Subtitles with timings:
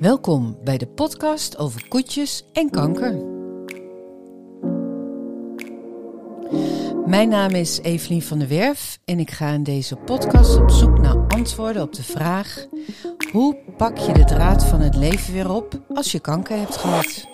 [0.00, 3.22] Welkom bij de podcast over koetjes en kanker.
[7.06, 10.98] Mijn naam is Evelien van der Werf en ik ga in deze podcast op zoek
[10.98, 12.66] naar antwoorden op de vraag:
[13.32, 17.26] hoe pak je de draad van het leven weer op als je kanker hebt gehad?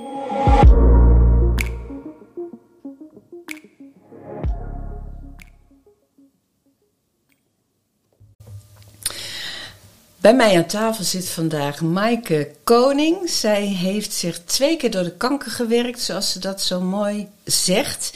[10.24, 13.30] Bij mij aan tafel zit vandaag Maaike Koning.
[13.30, 18.12] Zij heeft zich twee keer door de kanker gewerkt, zoals ze dat zo mooi zegt.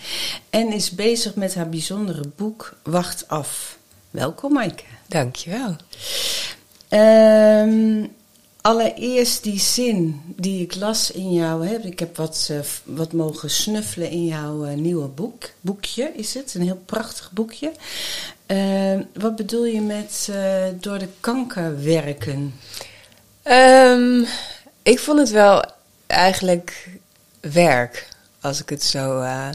[0.50, 3.78] En is bezig met haar bijzondere boek Wacht af.
[4.10, 4.82] Welkom Maaike.
[5.06, 5.76] Dankjewel.
[6.88, 8.12] Um,
[8.60, 11.60] allereerst die zin die ik las in jouw...
[11.60, 15.50] Hè, ik heb wat, uh, wat mogen snuffelen in jouw uh, nieuwe boek.
[15.60, 17.72] Boekje is het, een heel prachtig boekje.
[18.48, 22.54] Uh, wat bedoel je met uh, door de kanker werken?
[23.44, 24.26] Um,
[24.82, 25.64] ik vond het wel
[26.06, 26.88] eigenlijk
[27.40, 28.08] werk,
[28.40, 29.48] als ik het zo uh,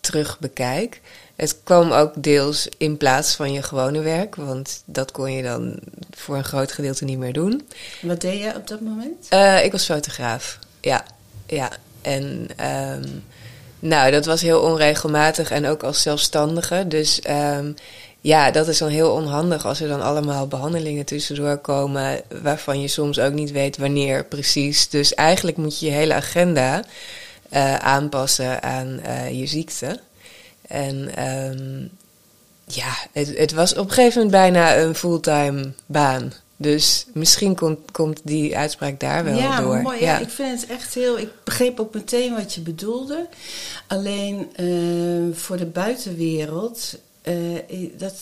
[0.00, 1.00] terug bekijk.
[1.36, 5.78] Het kwam ook deels in plaats van je gewone werk, want dat kon je dan
[6.10, 7.68] voor een groot gedeelte niet meer doen.
[8.02, 9.26] Wat deed je op dat moment?
[9.64, 11.04] ik was fotograaf, ja.
[11.46, 11.70] ja.
[12.02, 13.24] En um,
[13.82, 16.84] nou, dat was heel onregelmatig en ook als zelfstandige.
[16.88, 17.74] Dus um,
[18.20, 22.88] ja, dat is dan heel onhandig als er dan allemaal behandelingen tussendoor komen, waarvan je
[22.88, 24.88] soms ook niet weet wanneer precies.
[24.88, 26.84] Dus eigenlijk moet je je hele agenda
[27.52, 30.00] uh, aanpassen aan uh, je ziekte.
[30.68, 31.90] En um,
[32.64, 36.32] ja, het, het, was op een gegeven moment bijna een fulltime baan.
[36.62, 39.82] Dus misschien komt, komt die uitspraak daar wel ja, door.
[39.82, 41.18] Mooi, ja, ik vind het echt heel.
[41.18, 43.28] Ik begreep ook meteen wat je bedoelde.
[43.86, 46.98] Alleen uh, voor de buitenwereld.
[47.22, 47.58] Uh,
[47.98, 48.14] dat,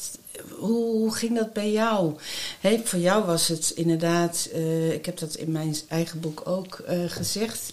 [0.48, 2.14] hoe, hoe, ging dat bij jou?
[2.60, 6.82] Hey, voor jou was het inderdaad, uh, ik heb dat in mijn eigen boek ook
[7.06, 7.72] gezegd.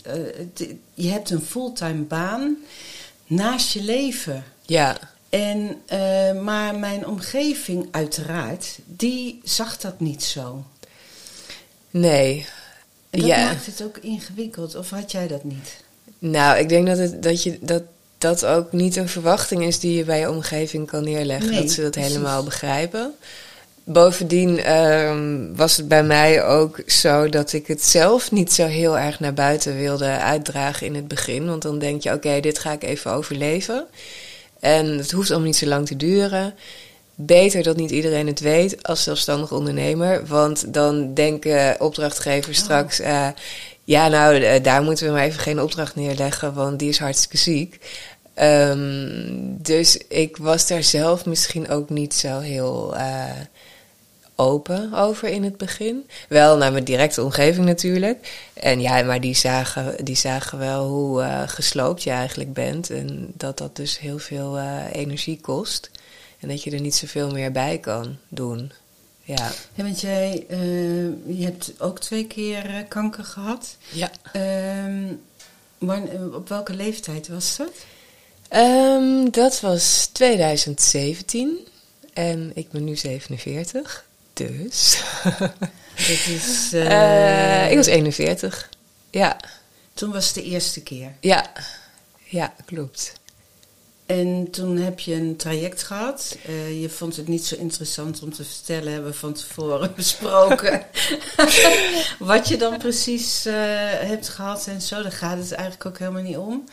[0.94, 2.58] je hebt een fulltime baan
[3.28, 4.44] naast je leven.
[4.66, 4.98] Ja.
[5.30, 10.64] En, uh, maar mijn omgeving, uiteraard, die zag dat niet zo.
[11.90, 12.46] Nee.
[13.10, 13.46] En dat ja.
[13.46, 15.84] maakt het ook ingewikkeld, of had jij dat niet?
[16.20, 17.84] Nou, ik denk dat, het, dat, je, dat
[18.18, 21.50] dat ook niet een verwachting is die je bij je omgeving kan neerleggen.
[21.50, 22.12] Nee, dat ze dat precies.
[22.12, 23.14] helemaal begrijpen.
[23.84, 28.98] Bovendien um, was het bij mij ook zo dat ik het zelf niet zo heel
[28.98, 31.46] erg naar buiten wilde uitdragen in het begin.
[31.46, 33.86] Want dan denk je, oké, okay, dit ga ik even overleven.
[34.60, 36.54] En het hoeft allemaal niet zo lang te duren.
[37.16, 40.26] Beter dat niet iedereen het weet als zelfstandig ondernemer.
[40.26, 42.64] Want dan denken opdrachtgevers oh.
[42.64, 43.00] straks...
[43.00, 43.28] Uh,
[43.84, 47.80] ja, nou, daar moeten we maar even geen opdracht neerleggen, want die is hartstikke ziek.
[48.42, 53.24] Um, dus ik was daar zelf misschien ook niet zo heel uh,
[54.38, 56.10] open over in het begin.
[56.30, 58.50] Wel naar mijn directe omgeving natuurlijk.
[58.54, 62.90] En ja, maar die zagen, die zagen wel hoe uh, gesloopt je eigenlijk bent.
[62.90, 65.90] En dat dat dus heel veel uh, energie kost.
[66.40, 68.72] En dat je er niet zoveel meer bij kan doen.
[69.24, 69.52] Ja.
[69.74, 73.78] ja want jij uh, je hebt ook twee keer kanker gehad.
[73.90, 74.12] Ja.
[74.86, 75.22] Um,
[75.78, 76.02] maar
[76.34, 77.72] op welke leeftijd was dat?
[78.62, 81.58] Um, dat was 2017
[82.14, 84.07] en ik ben nu 47.
[84.38, 85.04] Dus.
[86.08, 86.74] dat is.
[86.74, 88.70] Uh, ik was 41.
[89.12, 89.38] Ja.
[89.94, 91.12] Toen was het de eerste keer.
[91.20, 91.52] Ja.
[92.24, 93.14] Ja, klopt.
[94.06, 96.38] En toen heb je een traject gehad.
[96.50, 100.86] Uh, je vond het niet zo interessant om te vertellen, hebben we van tevoren besproken.
[102.20, 103.54] Wat je dan precies uh,
[103.90, 105.02] hebt gehad en zo.
[105.02, 106.64] Daar gaat het eigenlijk ook helemaal niet om.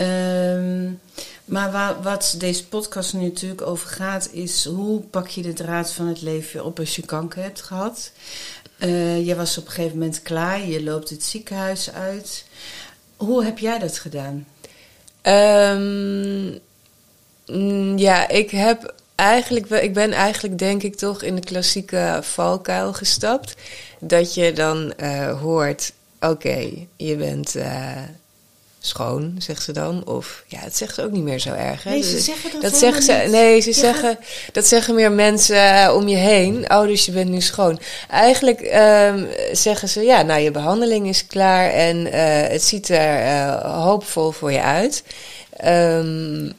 [0.00, 1.00] Um,
[1.44, 6.06] maar wat deze podcast nu natuurlijk over gaat, is hoe pak je de draad van
[6.06, 8.12] het leven op als je kanker hebt gehad.
[8.78, 12.44] Uh, je was op een gegeven moment klaar, je loopt het ziekenhuis uit.
[13.16, 14.46] Hoe heb jij dat gedaan?
[15.22, 16.60] Um,
[17.98, 23.54] ja, ik heb eigenlijk, ik ben eigenlijk denk ik toch in de klassieke valkuil gestapt.
[23.98, 28.02] Dat je dan uh, hoort, oké, je bent uh,
[28.80, 30.06] schoon, zegt ze dan.
[30.06, 31.84] Of ja, het zegt ze ook niet meer zo erg.
[31.84, 31.90] Hè?
[31.90, 33.30] Nee, ze zeggen dat, dat zeggen ze, niet.
[33.30, 34.26] Nee, ze je zeggen, gaat...
[34.52, 36.70] dat zeggen meer mensen uh, om je heen.
[36.72, 37.80] Oh, dus je bent nu schoon.
[38.08, 42.06] Eigenlijk um, zeggen ze, ja, nou, je behandeling is klaar en
[42.50, 45.02] het ziet er hoopvol voor je uit.
[45.64, 46.52] Um,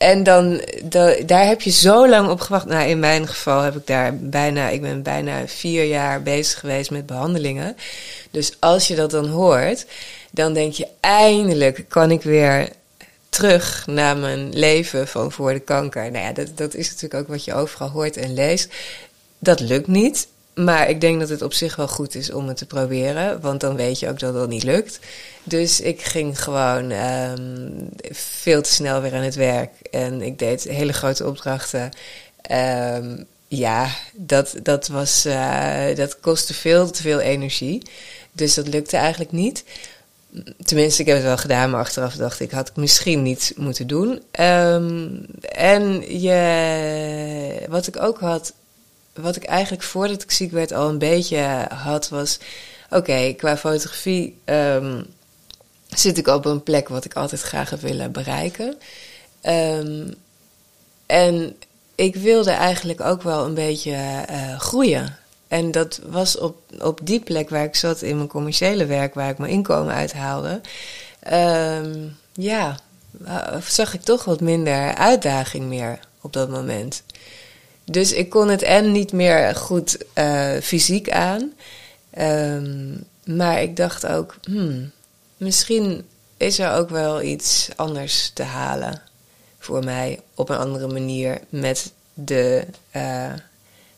[0.00, 2.66] en dan, de, daar heb je zo lang op gewacht.
[2.66, 6.90] Nou, in mijn geval heb ik daar bijna, ik ben bijna vier jaar bezig geweest
[6.90, 7.76] met behandelingen.
[8.30, 9.86] Dus als je dat dan hoort,
[10.30, 12.68] dan denk je eindelijk kan ik weer
[13.28, 16.10] terug naar mijn leven van voor de kanker.
[16.10, 18.72] Nou ja, dat, dat is natuurlijk ook wat je overal hoort en leest.
[19.38, 20.28] Dat lukt niet.
[20.54, 23.60] Maar ik denk dat het op zich wel goed is om het te proberen, want
[23.60, 24.98] dan weet je ook dat het niet lukt.
[25.44, 27.68] Dus ik ging gewoon ehm,
[28.10, 31.90] veel te snel weer aan het werk en ik deed hele grote opdrachten.
[32.42, 37.82] Ehm, ja, dat, dat, was, uh, dat kostte veel te veel energie.
[38.32, 39.64] Dus dat lukte eigenlijk niet.
[40.62, 43.86] Tenminste, ik heb het wel gedaan, maar achteraf dacht ik, had ik misschien niet moeten
[43.86, 44.22] doen.
[44.40, 48.52] Um, en je, wat ik ook had,
[49.14, 52.38] wat ik eigenlijk voordat ik ziek werd al een beetje had, was:
[52.90, 55.06] oké, qua fotografie um,
[55.88, 58.76] zit ik op een plek wat ik altijd graag heb willen bereiken.
[59.42, 60.14] Um,
[61.06, 61.56] en
[61.94, 65.18] ik wilde eigenlijk ook wel een beetje uh, groeien.
[65.50, 69.30] En dat was op, op die plek waar ik zat in mijn commerciële werk, waar
[69.30, 70.60] ik mijn inkomen uithaalde.
[71.32, 72.78] Um, ja,
[73.26, 77.02] uh, zag ik toch wat minder uitdaging meer op dat moment.
[77.84, 81.52] Dus ik kon het en niet meer goed uh, fysiek aan.
[82.18, 84.90] Um, maar ik dacht ook, hmm,
[85.36, 89.02] misschien is er ook wel iets anders te halen
[89.58, 92.64] voor mij op een andere manier met de
[92.96, 93.32] uh,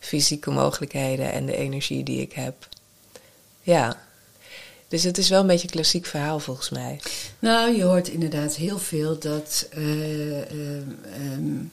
[0.02, 2.68] fysieke mogelijkheden en de energie die ik heb.
[3.60, 3.96] Ja.
[4.88, 7.00] Dus het is wel een beetje een klassiek verhaal volgens mij.
[7.38, 10.76] Nou, je hoort inderdaad heel veel dat uh, uh,
[11.32, 11.72] um,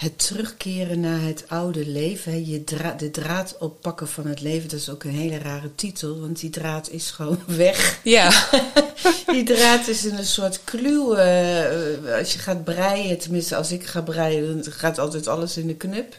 [0.00, 4.78] het terugkeren naar het oude leven, je dra de draad oppakken van het leven, dat
[4.78, 8.00] is ook een hele rare titel, want die draad is gewoon weg.
[8.02, 8.48] Ja.
[9.26, 11.16] die draad is in een soort kluw.
[11.16, 15.66] Uh, als je gaat breien, tenminste als ik ga breien, dan gaat altijd alles in
[15.66, 16.16] de knup.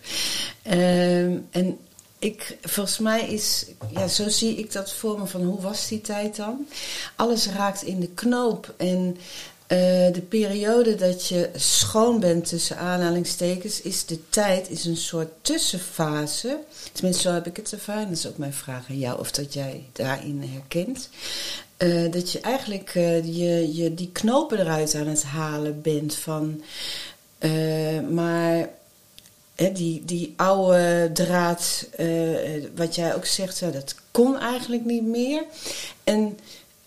[0.65, 1.77] Uh, en
[2.19, 6.01] ik, volgens mij is, ja, zo zie ik dat voor me van hoe was die
[6.01, 6.67] tijd dan?
[7.15, 9.17] Alles raakt in de knoop en
[9.71, 9.77] uh,
[10.13, 16.57] de periode dat je schoon bent tussen aanhalingstekens is de tijd, is een soort tussenfase.
[16.91, 18.07] Tenminste, zo heb ik het ervaren.
[18.07, 21.09] Dat is ook mijn vraag aan jou of dat jij daarin herkent.
[21.77, 26.61] Uh, dat je eigenlijk uh, je, je die knopen eruit aan het halen bent van.
[28.09, 28.69] maar
[29.55, 31.87] hè, die, die oude draad,
[32.75, 35.43] wat jij ook zegt, dat kon eigenlijk niet meer.
[36.03, 36.37] En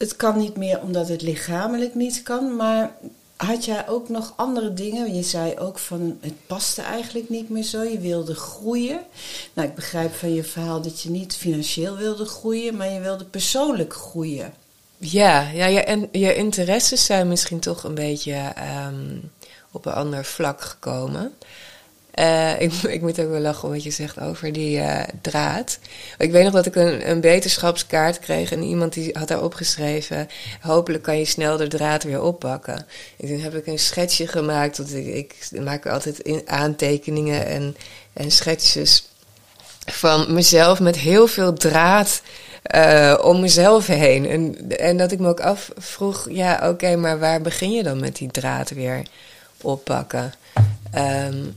[0.05, 2.97] het kan niet meer omdat het lichamelijk niet kan, maar
[3.37, 5.15] had jij ook nog andere dingen?
[5.15, 7.83] Je zei ook van het paste eigenlijk niet meer zo.
[7.83, 9.01] Je wilde groeien.
[9.53, 13.25] Nou, ik begrijp van je verhaal dat je niet financieel wilde groeien, maar je wilde
[13.25, 14.55] persoonlijk groeien.
[14.99, 18.53] Ja, ja, en je interesses zijn misschien toch een beetje
[18.87, 19.31] um,
[19.71, 21.33] op een ander vlak gekomen.
[22.19, 25.78] Uh, ik, ik, moet ook wel lachen wat je zegt over die uh, draad.
[26.19, 30.28] Ik weet nog dat ik een, een wetenschapskaart kreeg en iemand die had daar opgeschreven:
[30.61, 32.87] hopelijk kan je snel de draad weer oppakken.
[33.20, 37.76] En toen heb ik een schetsje gemaakt, want ik, ik maak altijd in, aantekeningen en,
[38.12, 39.08] en schetsjes
[39.84, 42.22] van mezelf met heel veel draad.
[42.75, 44.28] Uh, om mezelf heen.
[44.28, 48.17] En, en dat ik me ook afvroeg: ja, oké, maar waar begin je dan met
[48.17, 49.02] die draad weer
[49.60, 50.32] oppakken?
[50.94, 51.55] Um,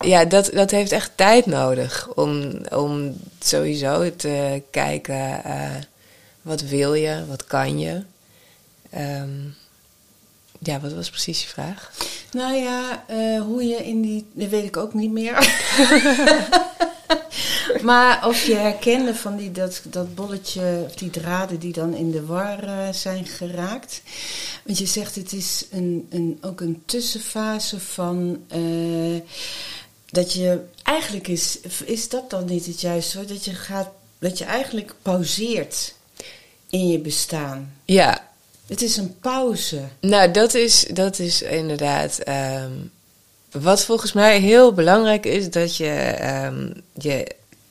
[0.00, 5.70] ja, dat, dat heeft echt tijd nodig om, om sowieso te kijken uh,
[6.42, 8.02] wat wil je, wat kan je.
[8.96, 9.54] Um,
[10.58, 11.92] ja, wat was precies je vraag?
[12.32, 14.26] Nou ja, uh, hoe je in die.
[14.32, 15.38] Dat weet ik ook niet meer.
[17.82, 22.10] maar of je herkende van die, dat, dat bolletje, of die draden die dan in
[22.10, 24.02] de war uh, zijn geraakt.
[24.64, 28.42] Want je zegt het is een, een, ook een tussenfase van.
[28.54, 29.20] Uh,
[30.10, 33.28] dat je eigenlijk is, is dat dan niet het juiste woord?
[33.28, 33.88] Dat je gaat,
[34.18, 35.94] dat je eigenlijk pauzeert
[36.70, 37.74] in je bestaan.
[37.84, 38.28] Ja.
[38.66, 39.82] Het is een pauze.
[40.00, 42.28] Nou, dat is, dat is inderdaad.
[42.28, 42.90] Um,
[43.50, 47.26] wat volgens mij heel belangrijk is, dat je, um, je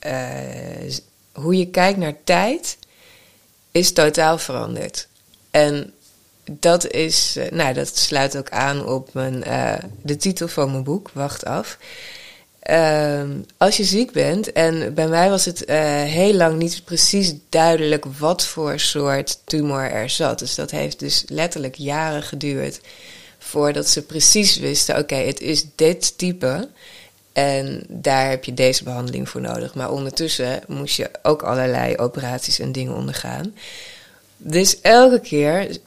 [0.06, 0.94] uh,
[1.32, 2.78] hoe je kijkt naar tijd,
[3.70, 5.08] is totaal veranderd.
[5.50, 5.92] En
[6.50, 10.84] dat is, uh, nou, dat sluit ook aan op mijn, uh, de titel van mijn
[10.84, 11.78] boek, Wacht af.
[12.68, 13.22] Uh,
[13.56, 18.04] als je ziek bent, en bij mij was het uh, heel lang niet precies duidelijk
[18.18, 20.38] wat voor soort tumor er zat.
[20.38, 22.80] Dus dat heeft dus letterlijk jaren geduurd
[23.38, 26.68] voordat ze precies wisten: oké, het is dit type.
[27.32, 29.74] En daar heb je deze behandeling voor nodig.
[29.74, 33.54] Maar ondertussen moest je ook allerlei operaties en dingen ondergaan.
[34.36, 35.78] Dus elke keer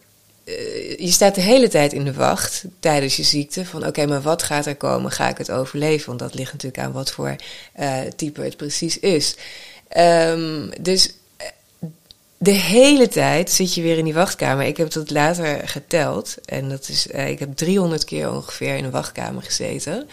[0.45, 3.65] uh, je staat de hele tijd in de wacht tijdens je ziekte.
[3.65, 5.11] Van oké, maar wat gaat er komen?
[5.11, 6.07] Ga ik het overleven?
[6.07, 7.35] Want dat ligt natuurlijk aan wat voor
[7.79, 9.35] uh, type het precies is.
[9.97, 11.47] Um, dus eh,
[12.37, 14.65] de hele tijd zit je weer in die wachtkamer.
[14.65, 16.35] Ik heb dat later geteld.
[16.45, 20.09] En dat is, ik heb 300 keer ongeveer in een wachtkamer gezeten.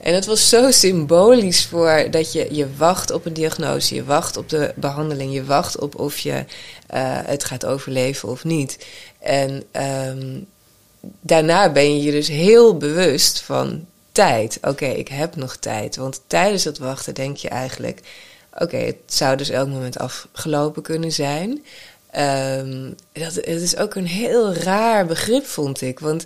[0.00, 4.36] En het was zo symbolisch voor dat je, je wacht op een diagnose, je wacht
[4.36, 6.44] op de behandeling, je wacht op of je
[7.26, 8.78] het gaat overleven of niet.
[9.26, 9.64] En
[10.08, 10.46] um,
[11.20, 14.58] daarna ben je je dus heel bewust van tijd.
[14.62, 15.96] Oké, ik heb nog tijd.
[15.96, 18.00] Want tijdens het wachten denk je eigenlijk:
[18.58, 21.64] oké, het zou dus elk moment afgelopen kunnen zijn.
[22.18, 26.00] Um, dat, is ook een heel raar begrip, vond ik.
[26.00, 26.24] Want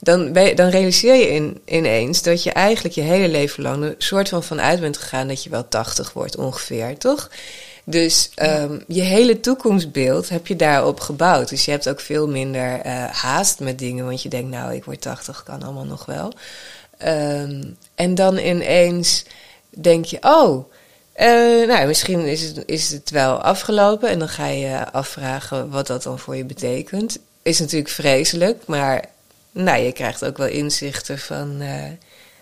[0.00, 3.84] dan, ben je, dan realiseer je in, ineens dat je eigenlijk je hele leven lang
[3.84, 7.30] een soort van vanuit bent gegaan dat je wel 80 wordt ongeveer, toch?
[7.84, 11.48] Dus um, je hele toekomstbeeld heb je daarop gebouwd.
[11.48, 14.84] Dus je hebt ook veel minder uh, haast met dingen, want je denkt, nou, ik
[14.84, 16.32] word 80, kan allemaal nog wel.
[17.06, 19.24] Um, en dan ineens
[19.68, 20.70] denk je, oh,
[21.16, 25.86] uh, nou, misschien is het, is het wel afgelopen en dan ga je afvragen wat
[25.86, 27.18] dat dan voor je betekent.
[27.42, 29.04] Is natuurlijk vreselijk, maar
[29.52, 31.62] nou, je krijgt ook wel inzichten van.
[31.62, 31.84] Uh,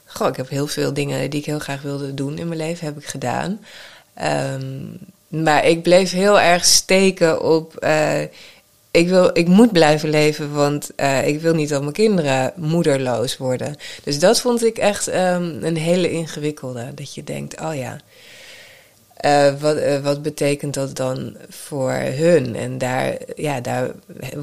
[0.05, 2.87] goh, ik heb heel veel dingen die ik heel graag wilde doen in mijn leven,
[2.87, 3.61] heb ik gedaan.
[4.23, 4.99] Um,
[5.31, 7.85] maar ik bleef heel erg steken op.
[7.85, 8.21] Uh,
[8.91, 13.37] ik, wil, ik moet blijven leven, want uh, ik wil niet dat mijn kinderen moederloos
[13.37, 13.77] worden.
[14.05, 16.95] Dus dat vond ik echt um, een hele ingewikkelde.
[16.95, 18.01] Dat je denkt, oh ja,
[19.25, 22.57] uh, wat, wat betekent dat dan voor hun?
[22.57, 23.91] En daar, ja, daar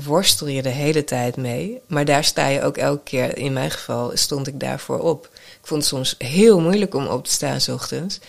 [0.03, 1.81] worstel je de hele tijd mee.
[1.87, 5.29] Maar daar sta je ook elke keer, in mijn geval, stond ik daarvoor op.
[5.33, 8.19] Ik vond het soms heel moeilijk om op te staan s ochtends.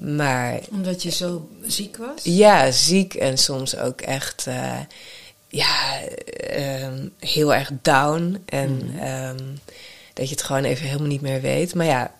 [0.00, 2.22] Maar, Omdat je zo ziek was?
[2.22, 4.78] Ja, ziek en soms ook echt uh,
[5.48, 6.00] ja,
[6.82, 8.42] um, heel erg down.
[8.44, 8.98] En mm.
[9.38, 9.60] um,
[10.12, 11.74] dat je het gewoon even helemaal niet meer weet.
[11.74, 12.14] Maar ja,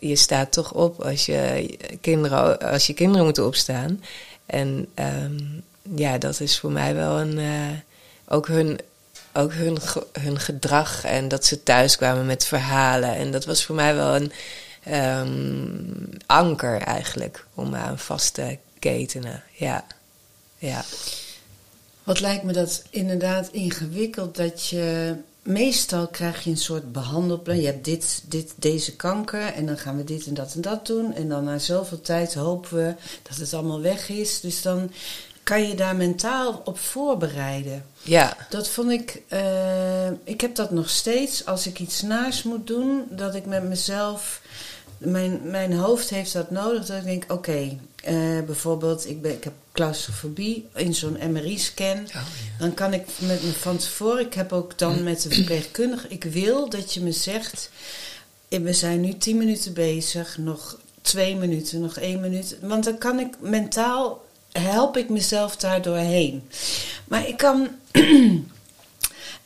[0.00, 4.02] je staat toch op als je kinderen, als je kinderen moeten opstaan.
[4.46, 4.86] En
[5.24, 5.62] um,
[5.94, 7.38] ja, dat is voor mij wel een.
[7.38, 7.70] Uh,
[8.28, 8.78] ook hun,
[9.32, 9.78] ook hun,
[10.20, 13.14] hun gedrag en dat ze thuis kwamen met verhalen.
[13.14, 14.32] En dat was voor mij wel een
[14.90, 19.42] um, anker eigenlijk om aan vast te ketenen.
[19.52, 19.84] Ja.
[20.58, 20.84] ja.
[22.04, 27.60] Wat lijkt me dat inderdaad ingewikkeld dat je meestal krijg je een soort behandelplan.
[27.60, 30.86] Je hebt dit, dit, deze kanker en dan gaan we dit en dat en dat
[30.86, 31.14] doen.
[31.14, 34.40] En dan na zoveel tijd hopen we dat het allemaal weg is.
[34.40, 34.90] Dus dan
[35.42, 37.84] kan je daar mentaal op voorbereiden.
[38.02, 38.36] Ja.
[38.50, 39.22] Dat vond ik.
[39.28, 43.62] Uh, ik heb dat nog steeds als ik iets naars moet doen, dat ik met
[43.62, 44.40] mezelf
[44.98, 46.86] mijn, mijn hoofd heeft dat nodig.
[46.86, 51.98] Dat ik denk, oké, okay, uh, bijvoorbeeld, ik, ben, ik heb claustrofobie in zo'n MRI-scan.
[51.98, 52.22] Oh, ja.
[52.58, 56.24] Dan kan ik met me van tevoren, ik heb ook dan met de verpleegkundige, ik
[56.24, 57.70] wil dat je me zegt,
[58.48, 62.56] we zijn nu tien minuten bezig, nog twee minuten, nog één minuut.
[62.60, 66.48] Want dan kan ik mentaal, help ik mezelf daar doorheen.
[67.04, 67.68] Maar ik kan,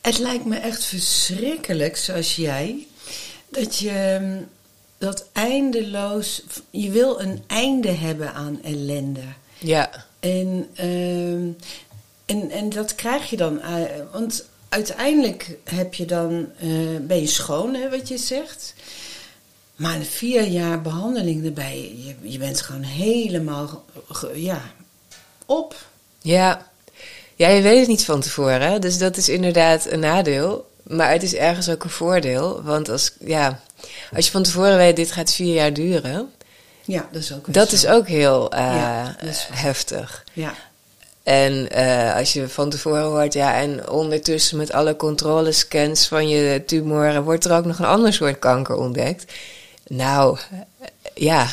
[0.01, 2.87] het lijkt me echt verschrikkelijk, zoals jij,
[3.49, 4.19] dat je
[5.01, 6.43] dat eindeloos.
[6.69, 9.23] Je wil een einde hebben aan ellende.
[9.57, 10.05] Ja.
[10.19, 11.33] En, uh,
[12.25, 13.55] en, en dat krijg je dan.
[13.55, 13.81] Uh,
[14.11, 18.73] want uiteindelijk heb je dan, uh, ben je schoon, hè, wat je zegt.
[19.75, 23.85] Maar vier jaar behandeling erbij, je, je bent gewoon helemaal
[24.33, 24.61] ja,
[25.45, 25.75] op.
[26.21, 26.69] Ja.
[27.35, 28.81] ja, je weet het niet van tevoren.
[28.81, 30.69] Dus dat is inderdaad een nadeel.
[30.83, 32.61] Maar het is ergens ook een voordeel.
[32.63, 33.61] Want als, ja,
[34.15, 36.31] als je van tevoren weet, dit gaat vier jaar duren.
[36.81, 37.75] Ja, dat is ook Dat zo.
[37.75, 39.15] is ook heel uh, ja,
[39.53, 40.23] heftig.
[40.33, 40.53] Ja.
[41.23, 46.63] En uh, als je van tevoren hoort, ja, en ondertussen met alle controlescans van je
[46.65, 49.33] tumoren wordt er ook nog een ander soort kanker ontdekt.
[49.87, 50.37] Nou,
[51.13, 51.47] ja,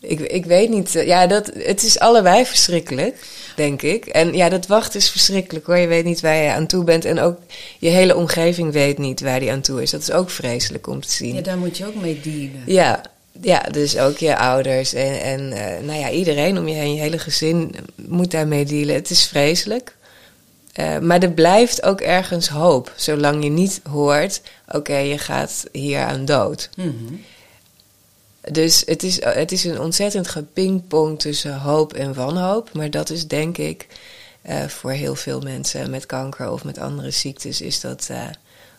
[0.00, 0.92] ik, ik weet niet.
[0.92, 3.16] Ja, dat, het is allebei verschrikkelijk
[3.56, 4.06] denk ik.
[4.06, 5.76] En ja, dat wachten is verschrikkelijk hoor.
[5.76, 7.04] Je weet niet waar je aan toe bent.
[7.04, 7.38] En ook
[7.78, 9.90] je hele omgeving weet niet waar die aan toe is.
[9.90, 11.34] Dat is ook vreselijk om te zien.
[11.34, 12.62] Ja, daar moet je ook mee dealen.
[12.66, 13.02] Ja,
[13.40, 17.00] ja dus ook je ouders en, en uh, nou ja, iedereen om je heen, je
[17.00, 18.94] hele gezin moet daarmee dealen.
[18.94, 19.96] Het is vreselijk.
[20.80, 25.64] Uh, maar er blijft ook ergens hoop, zolang je niet hoort: oké, okay, je gaat
[25.72, 26.70] hier aan dood.
[26.76, 27.24] Mm -hmm.
[28.50, 32.72] Dus het is, het is een ontzettend gepingpong tussen hoop en wanhoop.
[32.72, 33.86] Maar dat is denk ik
[34.48, 38.26] uh, voor heel veel mensen met kanker of met andere ziektes is dat uh,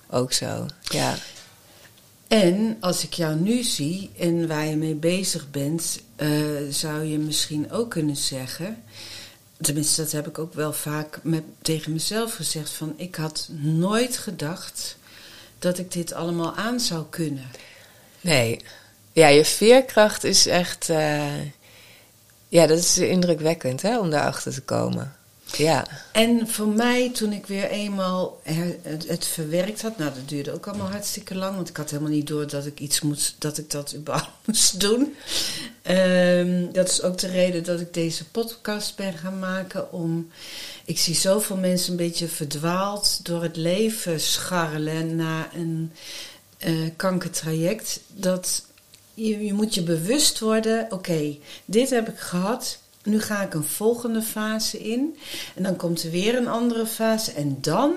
[0.09, 0.65] ook zo.
[0.81, 1.15] Ja.
[2.27, 6.29] En als ik jou nu zie en waar je mee bezig bent, uh,
[6.69, 8.83] zou je misschien ook kunnen zeggen.
[9.61, 14.17] Tenminste, dat heb ik ook wel vaak met, tegen mezelf gezegd: van ik had nooit
[14.17, 14.97] gedacht
[15.59, 17.51] dat ik dit allemaal aan zou kunnen.
[18.21, 18.61] Nee.
[19.15, 20.89] Ja, je veerkracht is echt.
[20.89, 21.41] Uh,
[22.47, 25.15] ja, dat is indrukwekkend hè, om daarachter te komen.
[25.57, 25.87] Ja.
[26.11, 28.41] En voor mij, toen ik weer eenmaal
[29.07, 32.27] het, verwerkt had, nou dat duurde ook allemaal hartstikke lang, want ik had helemaal niet
[32.27, 35.15] door dat ik iets moest, dat ik dat überhaupt moest doen.
[35.81, 39.91] Ehm, dat is ook de reden dat ik deze podcast ben gaan maken.
[39.91, 40.29] Om,
[40.85, 45.91] ik zie zoveel mensen een beetje verdwaald door het leven scharrelen na een
[46.57, 47.99] eh, kankertraject.
[48.07, 48.63] Dat
[49.15, 52.79] je, moet je bewust worden, oké, dit heb ik gehad.
[53.03, 55.17] Nu ga ik een volgende fase in.
[55.55, 57.31] En dan komt er weer een andere fase.
[57.31, 57.95] En dan,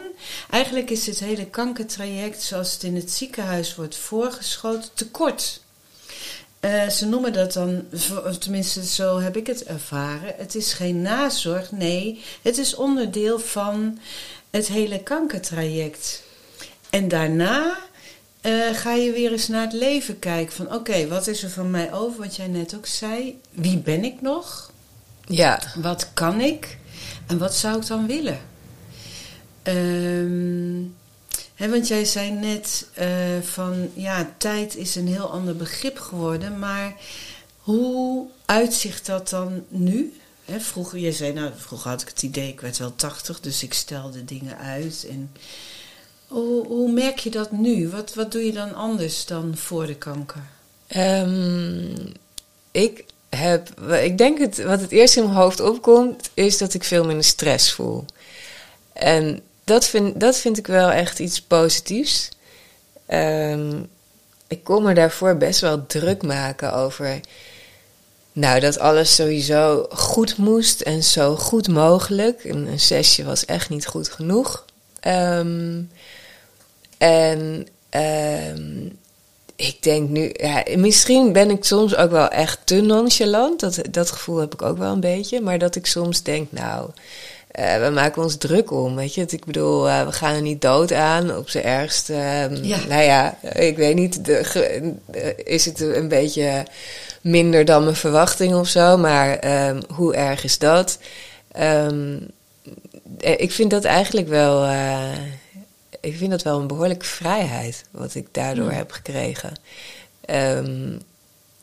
[0.50, 5.60] eigenlijk is het hele kankertraject zoals het in het ziekenhuis wordt voorgeschoten, te kort.
[6.60, 7.84] Eh, ze noemen dat dan,
[8.38, 10.34] tenminste zo heb ik het ervaren.
[10.36, 13.98] Het is geen nazorg, nee, het is onderdeel van
[14.50, 16.22] het hele kankertraject.
[16.90, 17.78] En daarna
[18.40, 20.54] eh, ga je weer eens naar het leven kijken.
[20.54, 22.20] Van oké, wat is er van mij over?
[22.20, 23.40] Wat jij net ook zei.
[23.50, 24.70] Wie ben ik nog?
[25.26, 25.62] Ja.
[25.74, 26.78] Wat kan ik?
[27.26, 28.40] En wat zou ik dan willen?
[29.62, 30.82] Ehm,
[31.54, 33.08] hè, want jij zei net eh,
[33.42, 36.58] van ja, tijd is een heel ander begrip geworden.
[36.58, 36.94] Maar
[37.58, 40.20] hoe uitzicht dat dan nu?
[40.44, 43.62] Hè, vroeger, je zei, nou, vroeger had ik het idee, ik werd wel 80, dus
[43.62, 45.06] ik stelde dingen uit.
[45.10, 45.32] En
[46.28, 47.88] hoe, merk je dat nu?
[47.88, 50.42] Wat, wat doe je dan anders dan voor de kanker?
[50.86, 51.96] Ehm,
[52.70, 56.84] ik heb, ik denk het, wat het eerst in mijn hoofd opkomt, is dat ik
[56.84, 58.04] veel minder stress voel.
[58.92, 62.28] En dat vind, dat vind ik wel echt iets positiefs.
[63.06, 63.82] Ehm,
[64.46, 67.20] ik kon me daarvoor best wel druk maken over.
[68.32, 72.44] Nou, dat alles sowieso goed moest en zo goed mogelijk.
[72.44, 74.64] Een, een sessie was echt niet goed genoeg.
[75.00, 75.82] Ehm,
[76.98, 78.86] en ehm,
[79.56, 83.60] ik denk nu, ja, misschien ben ik soms ook wel echt te nonchalant.
[83.60, 85.40] Dat, dat gevoel heb ik ook wel een beetje.
[85.40, 86.90] Maar dat ik soms denk, nou,
[87.50, 88.94] eh, we maken ons druk om.
[88.96, 92.10] Weet je, ik bedoel, uh, we gaan er niet dood aan op zijn ergst.
[92.10, 92.78] Uh, Ja.
[92.88, 96.64] Nou ja, ik weet niet, de, ge- eh, is het een beetje
[97.20, 98.96] minder dan mijn verwachting of zo.
[98.96, 100.98] Maar ehm, hoe erg is dat?
[101.52, 102.16] Ehm,
[103.20, 104.64] eh, ik vind dat eigenlijk wel.
[104.64, 105.08] eh,
[106.00, 108.76] ik vind dat wel een behoorlijke vrijheid, wat ik daardoor Ja.
[108.76, 109.52] heb gekregen.
[110.20, 110.98] Ehm,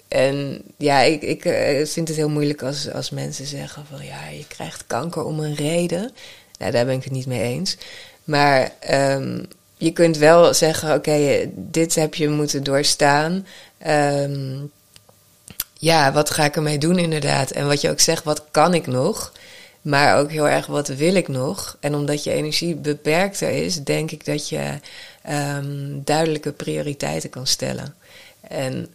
[0.07, 4.27] en ja, ik, ik eh, vind het heel moeilijk als, als mensen zeggen van ja,
[4.27, 6.11] je krijgt kanker om een reden.
[6.59, 7.77] Nou, daar ben ik het niet mee eens.
[8.23, 9.43] Maar ehm,
[9.77, 13.47] je kunt wel zeggen, oké, dit heb je moeten doorstaan.
[13.77, 14.57] Ehm,
[15.79, 17.51] ja, wat ga ik ermee doen inderdaad?
[17.51, 19.31] En wat je ook zegt, wat kan ik nog?
[19.85, 21.77] Maar ook heel erg, wat wil ik nog?
[21.79, 24.79] En omdat je energie beperkter is, denk ik dat je
[25.21, 27.95] ehm, duidelijke prioriteiten kan stellen.
[28.41, 28.87] En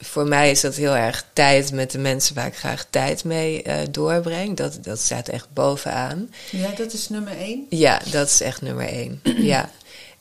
[0.00, 3.62] voor mij is dat heel erg tijd met de mensen waar ik graag tijd mee
[3.62, 4.56] eh, doorbreng.
[4.56, 6.30] Dat, dat staat echt bovenaan.
[6.50, 7.66] Ja, dat is nummer één.
[7.70, 9.20] Ja, dat is echt nummer één.
[9.52, 9.70] ja.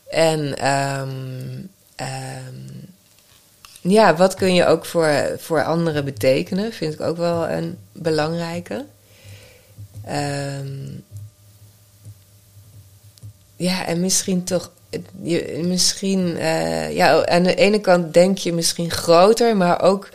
[0.10, 1.10] En ehm,
[1.96, 2.56] ehm,
[3.82, 6.74] ja, wat kun je ook voor, voor anderen betekenen?
[6.74, 8.86] Vind ik ook wel een belangrijke.
[10.06, 10.88] Ehm,
[13.56, 14.72] ja, en misschien toch.
[15.22, 20.10] Je, misschien, eh, ja, aan de ene kant denk je misschien groter, maar ook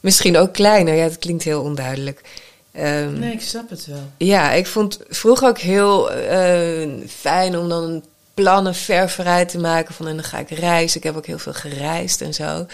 [0.00, 0.94] misschien ook kleiner.
[0.94, 2.20] Ja, dat klinkt heel onduidelijk.
[2.72, 4.02] Ehm, Nee, ik snap het wel.
[4.16, 9.94] ja, ik vond vroeger ook heel eh, fijn om dan plannen ver vooruit te maken.
[9.94, 10.98] Van en dan ga ik reizen.
[10.98, 12.66] Ik heb ook heel veel gereisd en zo.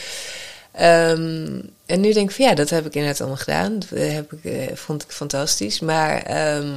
[0.75, 3.79] Ehm, en nu denk ik van ja, dat heb ik inderdaad allemaal gedaan.
[3.79, 5.81] Dat heb ik, eh, vond ik fantastisch.
[5.81, 6.73] Maar ehm,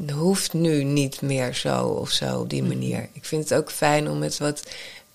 [0.00, 3.08] het hoeft nu niet meer zo of zo op die manier.
[3.12, 4.62] Ik vind het ook fijn om het wat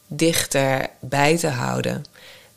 [0.07, 2.05] dichter bij te houden.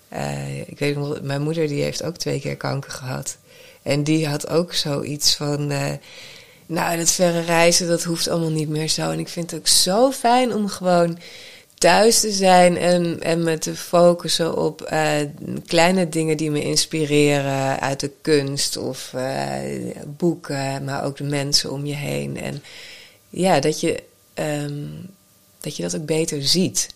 [0.09, 3.37] Eh, ik weet nog, mijn moeder die heeft ook twee keer kanker gehad.
[3.83, 5.71] En die had ook zoiets van.
[5.71, 5.93] eh,
[6.67, 9.11] nou, dat verre reizen, dat hoeft allemaal niet meer zo.
[9.11, 11.19] En ik vind het ook zo fijn om gewoon
[11.83, 15.15] thuis te zijn en, en me te focussen op eh,
[15.67, 21.71] kleine dingen die me inspireren uit de kunst of eh, boeken, maar ook de mensen
[21.71, 22.37] om je heen.
[22.37, 22.63] En
[23.29, 24.03] ja, dat je,
[24.35, 24.87] ehm,
[25.61, 26.89] dat je dat ook beter ziet.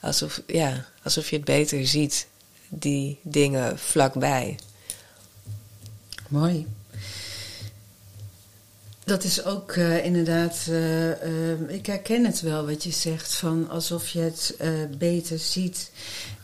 [0.00, 2.26] Alsof, ja, alsof je het beter ziet,
[2.68, 4.58] die dingen vlakbij.
[6.28, 6.66] Mooi.
[9.10, 13.68] Dat is ook eh, inderdaad, eh, eh, ik herken het wel wat je zegt, van
[13.70, 14.56] alsof je het
[14.98, 15.90] beter ziet.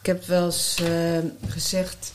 [0.00, 0.76] Ik heb wel eens
[1.48, 2.12] gezegd,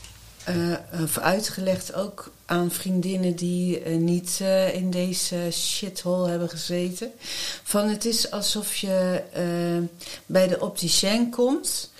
[1.02, 4.40] of uitgelegd ook aan vriendinnen die niet
[4.72, 7.12] in deze shithole hebben gezeten.
[7.62, 9.22] Van het is alsof je
[10.26, 11.90] bij de opticien komt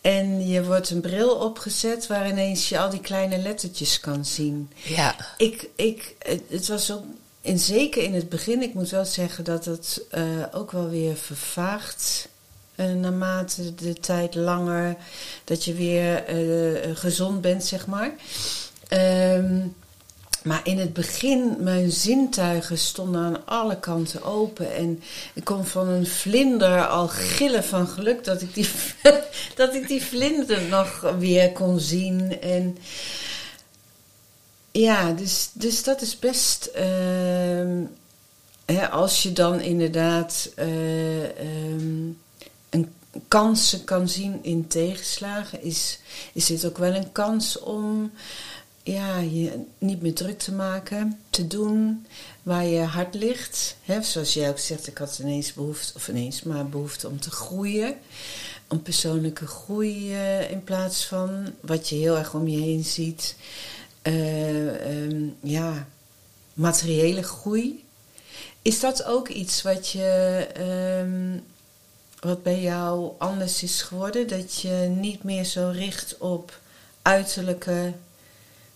[0.00, 4.70] en je wordt een bril opgezet waar ineens je al die kleine lettertjes kan zien.
[4.82, 7.04] Ja, Ik, ik, het, het was ook
[7.42, 11.16] en zeker in het begin, ik moet wel zeggen dat het uh, ook wel weer
[11.16, 12.28] vervaagt.
[12.76, 14.96] Uh, naarmate de tijd langer,
[15.44, 18.12] dat je weer uh, gezond bent, zeg maar.
[18.92, 19.74] Um,
[20.42, 24.74] maar in het begin, mijn zintuigen stonden aan alle kanten open.
[24.74, 25.02] En
[25.34, 28.68] ik kon van een vlinder al gillen van geluk dat ik die,
[29.54, 32.40] dat ik die vlinder nog weer kon zien.
[32.40, 32.76] En
[34.72, 36.70] ja, dus, dus dat is best.
[36.76, 36.82] Uh,
[38.64, 42.18] hè, als je dan inderdaad uh, um,
[42.70, 42.92] een
[43.28, 45.98] kansen kan zien in tegenslagen, is,
[46.32, 48.12] is dit ook wel een kans om
[48.82, 52.06] ja, je niet meer druk te maken, te doen
[52.42, 53.76] waar je hart ligt.
[53.82, 57.30] Hè, zoals jij ook zegt, ik had ineens behoefte, of ineens maar behoefte om te
[57.30, 57.94] groeien.
[58.68, 63.36] Om persoonlijke groei uh, in plaats van wat je heel erg om je heen ziet.
[64.02, 65.88] Uh, um, ja,
[66.54, 67.84] materiële groei.
[68.62, 70.46] Is dat ook iets wat je.
[71.00, 71.44] Um,
[72.22, 74.28] wat bij jou anders is geworden?
[74.28, 76.60] Dat je niet meer zo richt op
[77.02, 77.92] uiterlijke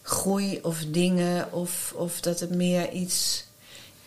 [0.02, 3.44] groei of dingen, of, of dat het meer iets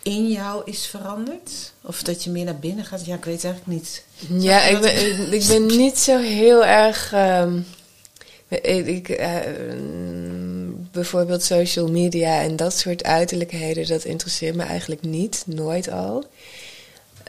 [0.02, 1.72] in jou is veranderd?
[1.82, 3.06] Of dat je meer naar binnen gaat?
[3.06, 4.04] Ja, ik weet eigenlijk niet.
[4.28, 7.12] Ja, ik ben, ik ben niet zo heel erg.
[7.12, 7.66] Um,
[8.48, 9.40] ik, uh,
[11.00, 16.24] bijvoorbeeld social media en dat soort uiterlijkheden, dat interesseert me eigenlijk niet, nooit al.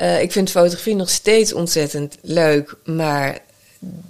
[0.02, 3.40] Uh, ik vind fotografie nog steeds ontzettend leuk, maar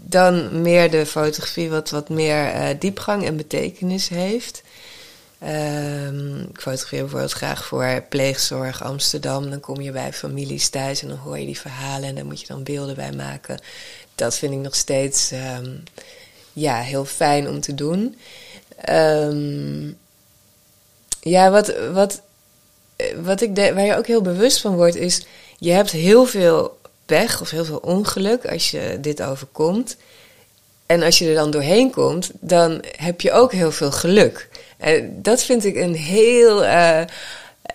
[0.04, 4.62] dan meer de fotografie wat, wat meer uh, diepgang en betekenis heeft.
[5.44, 9.50] Um, ik fotografeer bijvoorbeeld graag voor pleegzorg Amsterdam.
[9.50, 12.42] Dan kom je bij families thuis en dan hoor je die verhalen en daar moet
[12.42, 13.60] je dan beelden bij maken.
[14.16, 15.84] Dat vind ik nog steeds um,
[16.54, 18.16] ja, heel fijn om te doen.
[18.90, 19.98] Um,
[21.22, 22.22] ja, wat, wat,
[23.22, 25.26] wat ik waar je ook heel bewust van wordt, is
[25.58, 29.98] je hebt heel veel pech of heel veel ongeluk als je dit overkomt.
[30.86, 34.50] En als je er dan doorheen komt, dan heb je ook heel veel geluk.
[34.78, 36.64] En dat vind ik een heel.
[36.64, 37.02] Uh,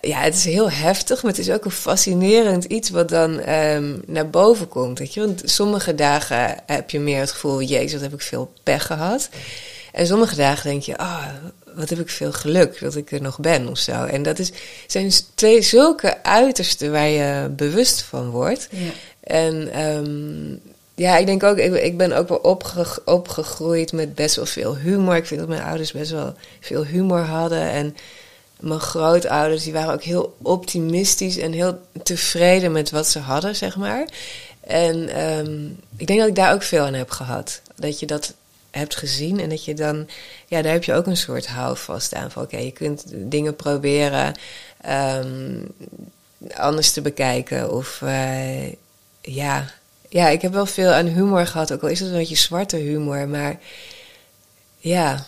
[0.01, 4.03] ja, het is heel heftig, maar het is ook een fascinerend iets wat dan um,
[4.07, 4.99] naar boven komt.
[4.99, 5.21] Weet je?
[5.21, 9.29] Want sommige dagen heb je meer het gevoel, jezus, wat heb ik veel pech gehad.
[9.97, 13.23] En sommige dagen denk je, ah, oh, wat heb ik veel geluk dat ik er
[13.23, 14.05] nog ben of zo.
[14.05, 14.53] En dat is,
[14.87, 18.69] zijn twee zulke uitersten waar je bewust van wordt.
[18.71, 18.91] Ja.
[19.21, 20.61] En um,
[20.95, 24.77] ja, ik denk ook, ik, ik ben ook wel opge, opgegroeid met best wel veel
[24.77, 25.17] humor.
[25.17, 27.71] Ik vind dat mijn ouders best wel veel humor hadden.
[27.71, 27.97] En
[28.61, 33.77] mijn grootouders, die waren ook heel optimistisch en heel tevreden met wat ze hadden, zeg
[33.77, 34.07] maar.
[34.61, 37.61] En um, ik denk dat ik daar ook veel aan heb gehad.
[37.77, 38.35] Dat je dat
[38.77, 40.09] hebt gezien en dat je dan,
[40.47, 42.31] ja, daar heb je ook een soort houvast aan.
[42.31, 44.35] Van oké, je kunt dingen proberen
[44.89, 45.75] um,
[46.55, 47.73] anders te bekijken.
[47.73, 48.69] Of uh,
[49.21, 49.71] ja,
[50.09, 51.73] ja, ik heb wel veel aan humor gehad.
[51.73, 53.59] Ook al is het een beetje zwarte humor, maar
[54.79, 55.27] ja,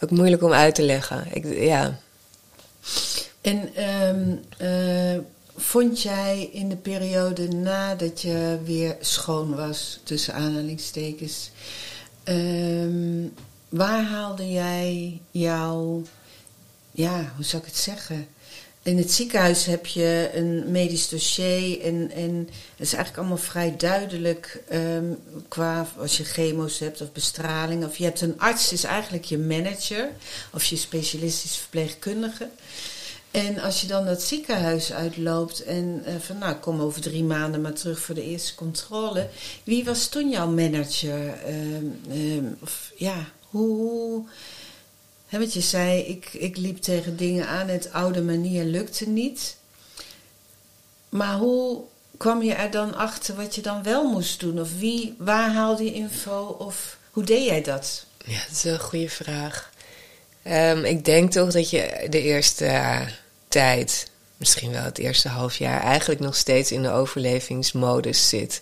[0.00, 1.26] ook moeilijk om uit te leggen.
[1.32, 1.98] Ik, ja.
[3.40, 5.18] En um, uh,
[5.56, 11.50] vond jij in de periode nadat je weer schoon was, tussen aanhalingstekens,
[12.28, 13.34] um,
[13.68, 16.02] waar haalde jij jouw,
[16.90, 18.28] ja, hoe zou ik het zeggen?
[18.86, 23.76] in het ziekenhuis heb je een medisch dossier en, en het is eigenlijk allemaal vrij
[23.76, 27.84] duidelijk um, qua als je chemo's hebt of bestraling.
[27.84, 30.10] Of je hebt een arts, is eigenlijk je manager
[30.52, 32.48] of je specialistisch verpleegkundige.
[33.36, 37.60] En als je dan dat ziekenhuis uitloopt en uh, van nou kom over drie maanden
[37.60, 39.28] maar terug voor de eerste controle.
[39.64, 41.34] Wie was toen jouw manager?
[41.48, 44.24] Um, um, of ja, hoe
[45.30, 49.56] wat je zei, ik, ik liep tegen dingen aan, het oude manier lukte niet.
[51.08, 51.80] Maar hoe
[52.16, 54.60] kwam je er dan achter wat je dan wel moest doen?
[54.60, 56.56] Of wie, waar haalde je info?
[56.58, 58.04] Of hoe deed jij dat?
[58.24, 59.70] Ja, dat is een goede vraag.
[60.44, 63.00] Um, ik denk toch dat je de eerste uh,
[63.56, 68.60] tijd, misschien wel het eerste half jaar, eigenlijk nog steeds in de overlevingsmodus zit.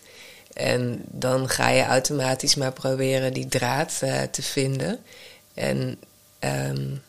[0.53, 4.99] En dan ga je automatisch maar proberen die draad uh, te vinden.
[5.55, 5.99] En
[6.41, 7.03] um,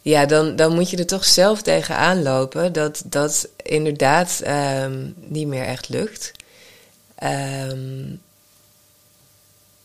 [0.00, 5.46] ja, dan, dan moet je er toch zelf tegenaan lopen dat dat inderdaad um, niet
[5.46, 6.32] meer echt lukt.
[7.22, 8.20] Um,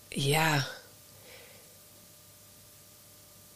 [0.09, 0.67] ja.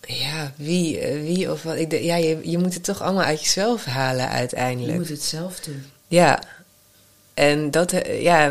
[0.08, 1.76] Ja, wie, wie of wat.
[1.76, 4.94] Ik, ja, je, je moet het toch allemaal uit jezelf halen uiteindelijk.
[4.94, 5.86] Je moet het zelf doen.
[6.08, 6.44] Ja.
[7.34, 8.48] En dat, ja,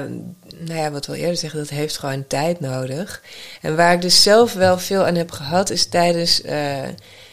[0.59, 3.23] nou ja, wat we eerder zeggen, dat heeft gewoon tijd nodig.
[3.61, 6.83] En waar ik dus zelf wel veel aan heb gehad, is tijdens, uh,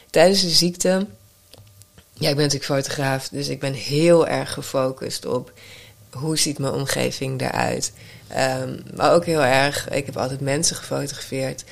[0.10, 1.06] tijdens de ziekte.
[2.14, 5.54] ja, ik ben natuurlijk fotograaf, dus ik ben heel erg gefocust op
[6.12, 7.92] hoe ziet mijn omgeving eruit.
[8.62, 11.64] Um, maar ook heel erg, ik heb altijd mensen gefotografeerd.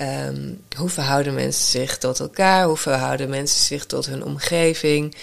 [0.00, 2.64] Um, hoe verhouden mensen zich tot elkaar?
[2.64, 5.16] Hoe verhouden mensen zich tot hun omgeving?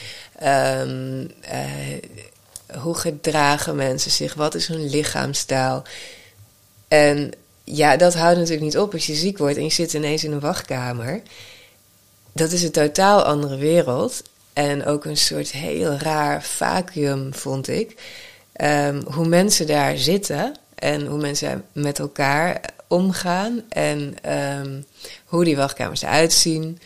[0.43, 4.33] Um, uh, hoe gedragen mensen zich?
[4.33, 5.83] Wat is hun lichaamstaal?
[6.87, 7.31] En
[7.63, 10.31] ja, dat houdt natuurlijk niet op als je ziek wordt en je zit ineens in
[10.31, 11.21] een wachtkamer.
[12.31, 14.23] Dat is een totaal andere wereld.
[14.53, 18.01] En ook een soort heel raar vacuüm, vond ik.
[18.61, 24.15] Um, hoe mensen daar zitten en hoe mensen met elkaar omgaan en
[24.59, 24.85] um,
[25.25, 26.79] hoe die wachtkamers eruit zien.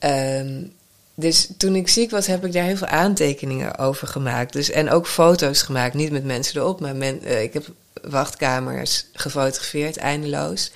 [0.00, 0.72] Um,
[1.14, 4.52] dus toen ik ziek was, heb ik daar heel veel aantekeningen over gemaakt.
[4.52, 7.66] Dus, en ook foto's gemaakt, niet met mensen erop, maar men, uh, ik heb
[8.02, 10.72] wachtkamers gefotografeerd, eindeloos.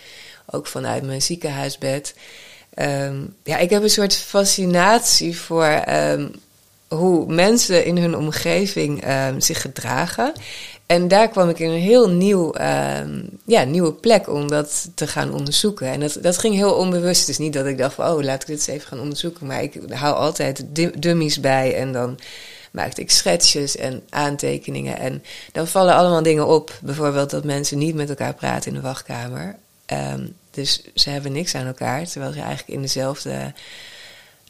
[0.46, 2.14] Ook vanuit mijn ziekenhuisbed.
[2.74, 5.82] Um, ja, ik heb een soort fascinatie voor
[6.96, 9.04] hoe mensen in hun omgeving
[9.38, 10.32] zich gedragen.
[10.86, 13.00] En daar kwam ik in een heel nieuw, uh,
[13.46, 15.86] ja, nieuwe plek om dat te gaan onderzoeken.
[15.86, 17.28] En dat, dat ging heel onbewust.
[17.28, 19.46] Is niet dat ik dacht van, oh, laat ik dit eens even gaan onderzoeken.
[19.46, 20.64] Maar ik hou altijd
[21.02, 22.18] dummies bij en dan
[22.70, 24.98] maakte ik schetsjes en aantekeningen.
[24.98, 26.78] En dan vallen allemaal dingen op.
[26.82, 29.56] Bijvoorbeeld dat mensen niet met elkaar praten in de wachtkamer.
[29.92, 33.52] Um, dus ze hebben niks aan elkaar, terwijl ze eigenlijk in dezelfde,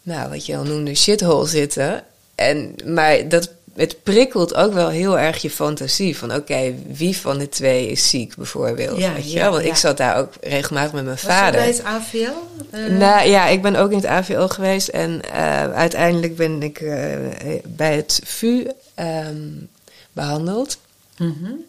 [0.03, 2.05] nou, wat je al noemde, shithole zitten.
[2.35, 6.19] En, maar dat het prikkelt ook wel heel erg je fantasie.
[6.19, 8.99] Van oké, wie van de twee is ziek bijvoorbeeld?
[8.99, 11.61] Ja, weet je ja, Want ik zat daar ook regelmatig met mijn Was vader.
[11.61, 12.17] bij het AVL?
[12.17, 12.87] Uh...
[12.87, 14.89] Eh, nou ja, ik ben ook in het AVL geweest.
[14.89, 16.95] En uh, uiteindelijk ben ik uh,
[17.65, 18.67] bij het VU
[18.99, 19.69] um,
[20.13, 20.79] behandeld.
[21.17, 21.65] Mm -hmm.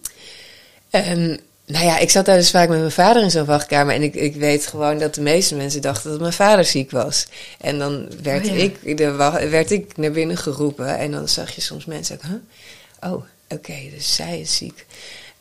[0.89, 3.95] En nou ja, ik zat daar dus vaak met mijn vader in zo'n wachtkamer.
[3.95, 7.27] En ik, ik weet gewoon dat de meeste mensen dachten dat mijn vader ziek was.
[7.61, 8.63] En dan werd, oh, ja.
[8.81, 9.11] ik, de,
[9.49, 10.97] werd ik naar binnen geroepen.
[10.97, 13.11] En dan zag je soms mensen ook, huh?
[13.11, 14.85] oh, oké, okay, dus zij is ziek.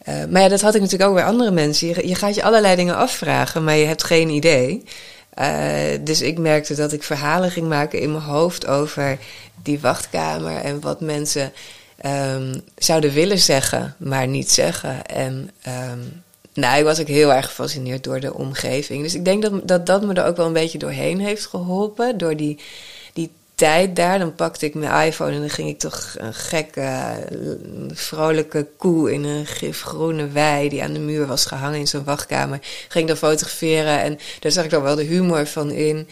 [0.08, 1.88] Uh, maar ja, dat had ik natuurlijk ook bij andere mensen.
[1.88, 4.85] Je, je, gaat je allerlei dingen afvragen, maar je hebt geen idee.
[5.38, 9.18] Uh, dus ik merkte dat ik verhalen ging maken in mijn hoofd over
[9.62, 11.52] die wachtkamer en wat mensen
[12.06, 15.06] um, zouden willen zeggen, maar niet zeggen.
[15.06, 16.22] En um,
[16.54, 19.02] nou, ik was ook heel erg gefascineerd door de omgeving.
[19.02, 22.18] Dus ik denk dat, dat dat me er ook wel een beetje doorheen heeft geholpen.
[22.18, 22.58] Door die,
[23.12, 24.18] die tijd daar.
[24.18, 27.14] Dan pakte ik mijn iPhone en dan ging ik toch een gekke,
[27.92, 32.58] vrolijke koe in een gifgroene wei die aan de muur was gehangen in zo'n wachtkamer.
[32.88, 36.08] Ging dan fotograferen en daar zag ik dan wel de humor van in.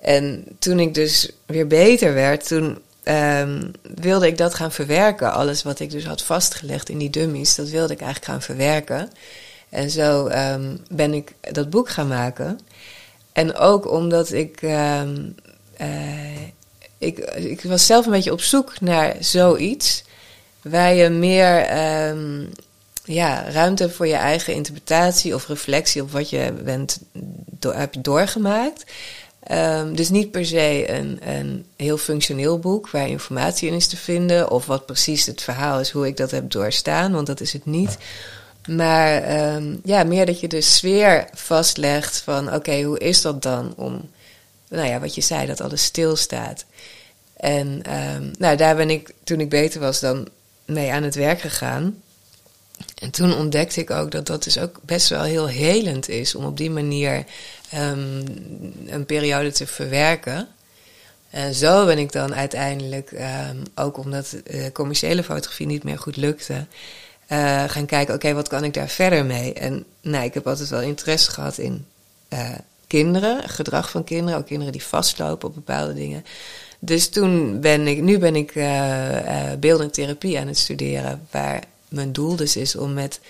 [0.00, 5.32] En toen ik dus weer beter werd, toen um, wilde ik dat gaan verwerken.
[5.32, 9.10] Alles wat ik dus had vastgelegd in die dummies, dat wilde ik eigenlijk gaan verwerken.
[9.68, 12.60] En zo um, ben ik dat boek gaan maken.
[13.32, 15.34] En ook omdat ik, um,
[15.80, 16.42] uh,
[16.98, 17.18] ik.
[17.34, 20.04] Ik was zelf een beetje op zoek naar zoiets.
[20.62, 21.66] Waar je meer
[23.04, 26.98] ja, ruimte voor je eigen interpretatie of reflectie op wat je bent,
[27.58, 28.84] door, hebt doorgemaakt.
[29.50, 33.96] Um, dus niet per se een, een heel functioneel boek waar informatie in is te
[33.96, 34.50] vinden.
[34.50, 37.66] Of wat precies het verhaal is, hoe ik dat heb doorstaan, want dat is het
[37.66, 37.96] niet.
[38.68, 43.42] Maar um, ja, meer dat je de sfeer vastlegt van oké, okay, hoe is dat
[43.42, 44.10] dan om,
[44.68, 46.64] nou ja, wat je zei, dat alles stilstaat.
[47.36, 47.82] En
[48.16, 50.28] um, nou, daar ben ik, toen ik beter was, dan
[50.64, 52.02] mee aan het werk gegaan.
[52.98, 56.44] En toen ontdekte ik ook dat dat dus ook best wel heel helend is om
[56.44, 57.24] op die manier
[57.74, 58.24] um,
[58.86, 60.48] een periode te verwerken.
[61.30, 64.36] En zo ben ik dan uiteindelijk, um, ook omdat
[64.72, 66.66] commerciële fotografie niet meer goed lukte,
[67.28, 69.52] uh, gaan kijken, oké, wat kan ik daar verder mee?
[69.52, 71.86] En nou, ik heb altijd wel interesse gehad in
[72.32, 72.50] uh,
[72.86, 76.24] kinderen, gedrag van kinderen, ook kinderen die vastlopen op bepaalde dingen.
[76.78, 78.52] Dus toen ben ik, nu ben ik
[79.60, 83.20] beeldende therapie aan het studeren, waar mijn doel dus is om met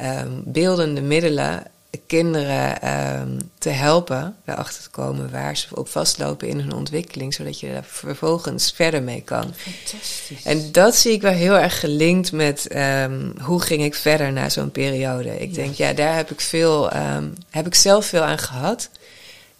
[0.00, 1.62] um, beeldende middelen
[2.06, 2.88] kinderen
[3.20, 7.72] um, te helpen erachter te komen waar ze op vastlopen in hun ontwikkeling, zodat je
[7.72, 9.54] daar vervolgens verder mee kan.
[9.54, 10.44] Fantastisch.
[10.44, 14.48] En dat zie ik wel heel erg gelinkt met um, hoe ging ik verder na
[14.48, 15.38] zo'n periode.
[15.38, 18.88] Ik denk, ja, daar heb ik veel, um, heb ik zelf veel aan gehad.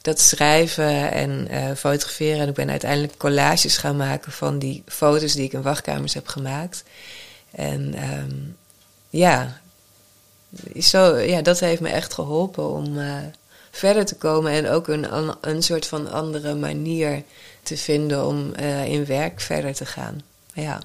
[0.02, 2.40] Dat schrijven en uh, fotograferen.
[2.40, 6.28] En ik ben uiteindelijk collages gaan maken van die foto's die ik in wachtkamers heb
[6.28, 6.84] gemaakt.
[7.50, 7.94] En
[9.10, 9.60] ja,
[10.80, 13.16] zo, ja, dat heeft me echt geholpen om uh,
[13.70, 15.06] verder te komen en ook een,
[15.40, 17.22] een soort van andere manier
[17.62, 20.22] te vinden om uh, in werk verder te gaan.
[20.52, 20.82] Ja.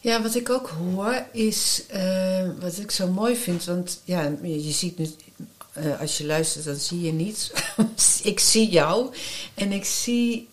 [0.00, 4.64] Ja, wat ik ook hoor is, uh, wat ik zo mooi vind, want ja, je,
[4.64, 5.10] je ziet nu,
[6.00, 7.52] als je luistert, dan zie je niets.
[8.22, 9.14] ik zie jou
[9.54, 10.48] en ik zie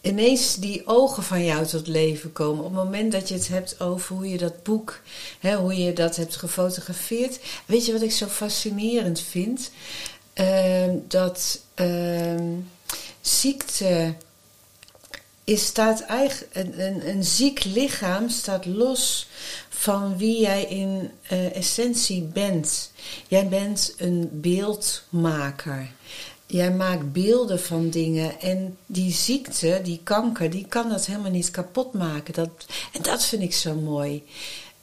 [0.00, 2.64] ineens die ogen van jou tot leven komen.
[2.64, 5.00] Op het moment dat je het hebt over hoe je dat boek,
[5.40, 7.38] hè, hoe je dat hebt gefotografeerd.
[7.66, 9.70] Weet je wat ik zo fascinerend vind?
[10.32, 12.54] Ehm, dat ehm,
[13.20, 14.14] ziekte
[15.44, 19.28] is, staat eigenlijk, een, een, een, ziek lichaam staat los
[19.68, 22.92] van wie jij in uh, essentie bent.
[23.28, 25.90] Jij bent een beeldmaker.
[26.50, 31.50] Jij maakt beelden van dingen en die ziekte, die kanker, die kan dat helemaal niet
[31.50, 32.34] kapot maken.
[32.34, 32.50] Dat,
[32.92, 34.24] en dat vind ik zo mooi.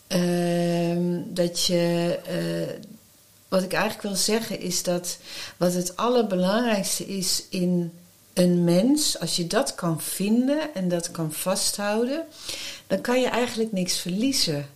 [0.07, 2.83] Uh, dat je, uh,
[3.47, 5.17] wat ik eigenlijk wil zeggen is dat
[5.57, 7.91] wat het allerbelangrijkste is in
[8.33, 12.23] een mens, als je dat kan vinden en dat kan vasthouden,
[12.87, 14.69] dan kan je eigenlijk niks verliezen.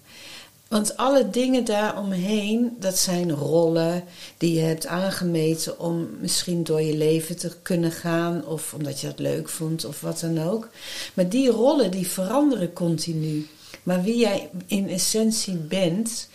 [0.70, 4.04] Want alle dingen daaromheen, dat zijn rollen
[4.38, 9.08] die je hebt aangemeten om misschien door je leven te kunnen gaan, of omdat je
[9.08, 10.70] dat leuk vond, of wat dan ook.
[11.14, 13.48] Maar die rollen die veranderen continu.
[13.84, 16.30] Maar wie jij in essentie bent,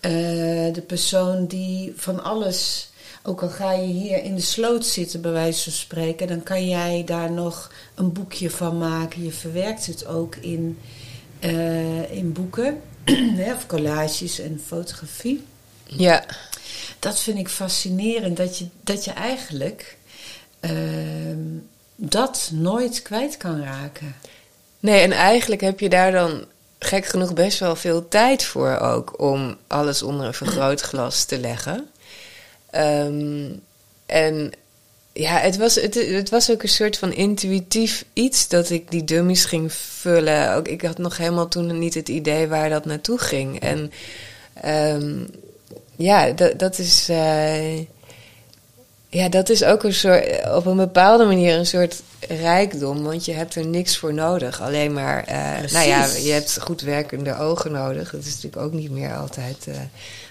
[0.00, 0.10] uh,
[0.72, 2.90] de persoon die van alles
[3.22, 6.68] ook al ga je hier in de sloot zitten, bij wijze van spreken, dan kan
[6.68, 9.24] jij daar nog een boekje van maken.
[9.24, 10.78] Je verwerkt het ook in,
[11.40, 12.80] uh, in boeken,
[13.54, 15.44] of collages en fotografie.
[15.84, 16.24] Ja.
[16.98, 19.96] Dat vind ik fascinerend, dat je, dat je eigenlijk
[20.60, 20.70] uh,
[21.96, 24.14] dat nooit kwijt kan raken.
[24.80, 26.44] Nee, en eigenlijk heb je daar dan
[26.78, 31.88] gek genoeg best wel veel tijd voor ook om alles onder een vergrootglas te leggen.
[32.74, 33.62] Um,
[34.06, 34.52] en
[35.12, 39.04] ja, het was, het, het, was ook een soort van intuïtief iets dat ik die
[39.04, 40.54] dummies ging vullen.
[40.54, 43.60] Ook, ik had nog helemaal toen niet het idee waar dat naartoe ging.
[43.60, 43.92] En
[44.94, 45.28] um,
[45.96, 47.10] ja, dat, dat is.
[47.10, 47.78] Uh,
[49.08, 53.32] ja, dat is ook een soort, op een bepaalde manier een soort rijkdom, want je
[53.32, 54.60] hebt er niks voor nodig.
[54.60, 58.10] Alleen maar, uh, nou ja, je hebt goed werkende ogen nodig.
[58.10, 59.74] Dat is natuurlijk ook niet meer altijd uh,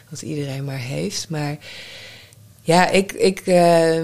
[0.10, 1.30] wat iedereen maar heeft.
[1.30, 1.58] Maar
[2.62, 4.02] ja, ik, ik uh,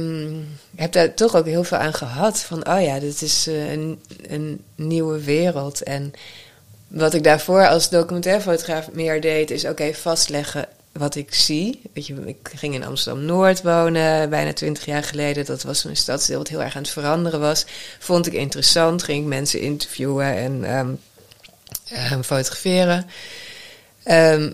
[0.76, 2.40] heb daar toch ook heel veel aan gehad.
[2.40, 5.84] Van, oh ja, dit is uh, een, een nieuwe wereld.
[5.84, 6.14] En
[6.88, 11.82] wat ik daarvoor als documentairfotograaf meer deed, is oké, vastleggen wat ik zie.
[11.94, 15.46] Weet je, ik ging in Amsterdam-Noord wonen, bijna twintig jaar geleden.
[15.46, 17.66] Dat was een stadsdeel wat heel erg aan het veranderen was.
[18.00, 21.00] Vond ik interessant, ging ik mensen interviewen en um,
[22.12, 23.06] um, fotograferen.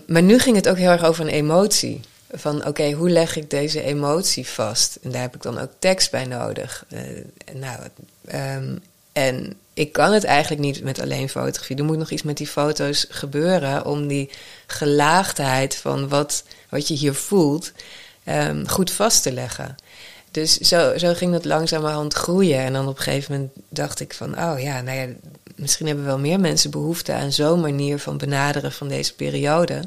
[0.06, 2.00] Maar nu ging het ook heel erg over een emotie
[2.34, 4.98] van oké, hoe leg ik deze emotie vast?
[5.02, 6.84] En daar heb ik dan ook tekst bij nodig.
[6.88, 7.00] Uh,
[7.52, 7.80] nou,
[8.58, 8.80] um,
[9.12, 11.76] en ik kan het eigenlijk niet met alleen fotografie.
[11.76, 14.30] Er moet nog iets met die foto's gebeuren om die
[14.66, 17.72] gelaagdheid van wat, wat je hier voelt
[18.28, 19.76] um, goed vast te leggen.
[20.30, 22.58] Dus zo, zo ging dat langzamerhand groeien.
[22.58, 25.06] En dan op een gegeven moment dacht ik van, oh ja, nou ja,
[25.56, 29.84] misschien hebben wel meer mensen behoefte aan zo'n manier van benaderen van deze periode.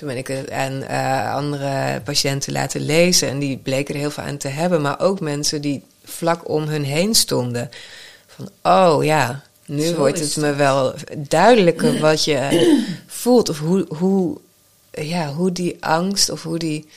[0.00, 4.10] Toen ben ik het aan uh, andere patiënten laten lezen en die bleken er heel
[4.10, 4.80] veel aan te hebben.
[4.80, 7.70] Maar ook mensen die vlak om hun heen stonden.
[8.26, 12.70] Van, oh ja, nu Zo wordt het me wel duidelijker wat je
[13.06, 13.48] voelt.
[13.48, 14.38] Of hoe, hoe,
[14.90, 16.88] ja, hoe die angst of hoe die...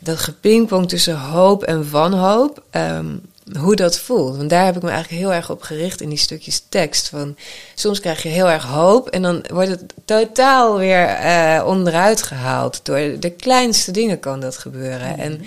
[0.00, 2.62] Dat gepingpong tussen hoop en wanhoop...
[2.70, 3.20] Um,
[3.58, 4.36] hoe dat voelt.
[4.36, 7.08] Want daar heb ik me eigenlijk heel erg op gericht in die stukjes tekst.
[7.08, 7.36] Van,
[7.74, 12.80] soms krijg je heel erg hoop en dan wordt het totaal weer uh, onderuit gehaald.
[12.82, 15.08] Door de kleinste dingen kan dat gebeuren.
[15.08, 15.20] Mhm.
[15.20, 15.44] En,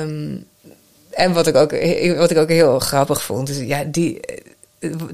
[0.00, 0.44] um,
[1.10, 1.70] en wat ik, ook,
[2.16, 4.20] wat ik ook heel grappig vond, is ja, die,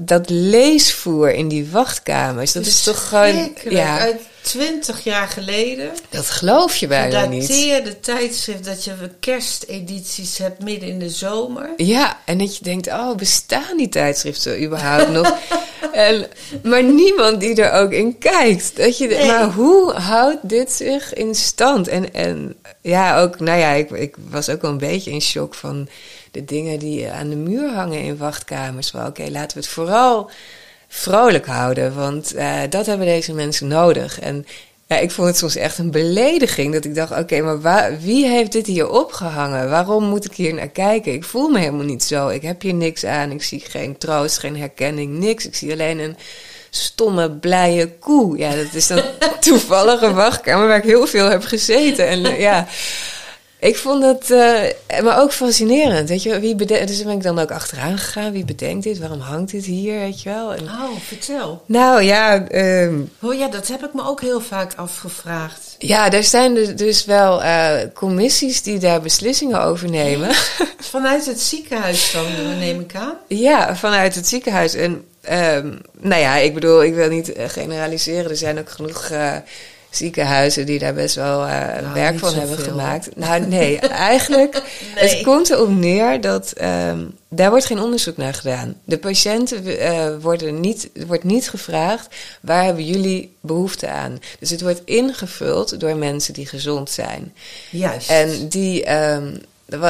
[0.01, 3.55] dat leesvoer in die wachtkamers, dat is toch gewoon.
[3.69, 5.91] Ja, uit twintig jaar geleden.
[6.09, 7.47] Dat geloof je bijna niet.
[7.47, 11.69] de tijdschrift dat je kerstedities hebt midden in de zomer.
[11.77, 15.37] Ja, en dat je denkt, oh, bestaan die tijdschriften überhaupt nog?
[15.91, 16.27] en,
[16.63, 18.77] maar niemand die er ook in kijkt.
[18.77, 19.27] Dat je, nee.
[19.27, 21.87] Maar hoe houdt dit zich in stand?
[21.87, 25.55] En, en ja, ook, nou ja, ik, ik was ook wel een beetje in shock
[25.55, 25.89] van
[26.31, 28.91] de dingen die aan de muur hangen in wachtkamers.
[28.91, 30.29] Oké, okay, laten we het vooral
[30.91, 34.19] vrolijk houden, want uh, dat hebben deze mensen nodig.
[34.19, 34.45] En
[34.87, 38.27] ja, ik vond het soms echt een belediging dat ik dacht: oké, maar waar, wie
[38.27, 39.69] heeft dit hier opgehangen?
[39.69, 41.13] Waarom moet ik hier naar kijken?
[41.13, 42.27] Ik voel me helemaal niet zo.
[42.27, 43.31] Ik heb hier niks aan.
[43.31, 45.47] Ik zie geen troost, geen herkenning, niks.
[45.47, 46.17] Ik zie alleen een
[46.69, 48.37] stomme, blije koe.
[48.37, 49.01] Ja, dat is dan
[49.39, 52.07] toevallige wachtkamer waar ik heel veel heb gezeten.
[52.07, 52.67] En ja.
[53.61, 56.09] Ik vond het, uh, maar ook fascinerend.
[56.09, 58.31] Weet je, wie bedenkt, dus ben ik dan ook achteraan gegaan.
[58.31, 58.99] Wie bedenkt dit?
[58.99, 59.99] Waarom hangt dit hier?
[59.99, 60.53] Weet je wel?
[60.53, 61.63] En, oh, vertel.
[61.65, 62.51] Nou ja.
[62.51, 65.75] Um, oh ja, dat heb ik me ook heel vaak afgevraagd.
[65.77, 70.29] Ja, er zijn dus, dus wel uh, commissies die daar beslissingen over nemen.
[70.79, 73.17] Vanuit het ziekenhuis dan, neem ik aan?
[73.27, 74.73] Ja, vanuit het ziekenhuis.
[74.73, 78.29] En um, nou ja, ik bedoel, ik wil niet generaliseren.
[78.29, 79.09] Er zijn ook genoeg.
[79.09, 79.35] Uh,
[79.89, 83.15] ziekenhuizen die daar best wel uh, nou, werk van hebben gemaakt.
[83.15, 84.53] Nou, nee, eigenlijk.
[84.95, 85.09] nee.
[85.09, 88.75] Het komt erop neer dat um, daar wordt geen onderzoek naar gedaan.
[88.83, 94.19] De patiënten uh, worden niet, wordt niet gevraagd waar hebben jullie behoefte aan.
[94.39, 97.33] Dus het wordt ingevuld door mensen die gezond zijn.
[97.69, 98.09] Juist.
[98.09, 98.93] En die.
[98.93, 99.41] Um,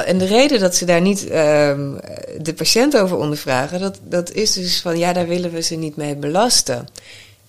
[0.06, 2.00] en de reden dat ze daar niet um,
[2.38, 5.96] de patiënt over ondervragen, dat, dat is dus van ja, daar willen we ze niet
[5.96, 6.88] mee belasten.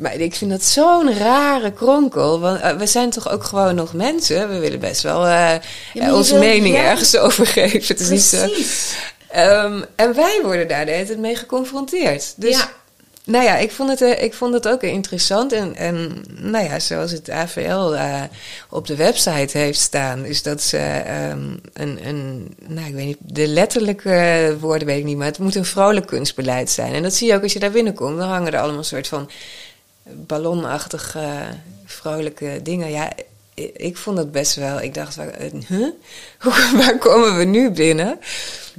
[0.00, 2.40] Maar ik vind dat zo'n rare kronkel.
[2.40, 4.48] Want uh, we zijn toch ook gewoon nog mensen.
[4.48, 5.54] We willen best wel uh,
[5.92, 6.82] ja, onze mening ja.
[6.82, 7.86] ergens over geven.
[7.86, 8.56] Het is Precies.
[8.56, 8.96] niet.
[9.36, 12.34] Um, en wij worden daar de hele tijd mee geconfronteerd.
[12.36, 12.70] Dus ja.
[13.24, 15.52] nou ja, ik vond het, ik vond het ook interessant.
[15.52, 17.94] En, en nou ja, zoals het AVL
[18.70, 23.18] op de website heeft staan, is dat ze um, een, een, nou ik weet niet,
[23.20, 26.94] de letterlijke woorden weet ik niet, maar het moet een vrolijk kunstbeleid zijn.
[26.94, 28.18] En dat zie je ook als je daar binnenkomt.
[28.18, 29.30] Dan hangen er allemaal een soort van
[30.14, 31.28] ballonachtige,
[31.84, 32.90] vrolijke dingen.
[32.90, 33.12] Ja,
[33.72, 34.80] ik vond het best wel.
[34.80, 35.18] Ik dacht,
[35.66, 35.88] huh?
[36.78, 38.18] waar komen we nu binnen?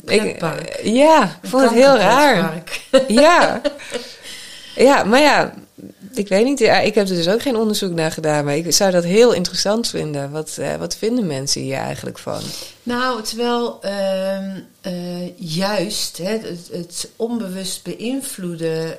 [0.06, 0.40] Ik,
[0.84, 2.64] ja, ik vond het heel raar.
[3.08, 3.62] Ja.
[4.76, 5.54] ja, maar ja,
[6.14, 6.60] ik weet niet.
[6.60, 8.46] Ja, ik heb er dus ook geen onderzoek naar gedaan.
[8.46, 10.32] Maar ik zou dat heel interessant vinden.
[10.32, 12.42] Wat, uh, wat vinden mensen hier eigenlijk van?
[12.84, 14.56] Nou, het is wel uh,
[14.88, 18.98] uh, juist hè, het, het, onbewust beïnvloeden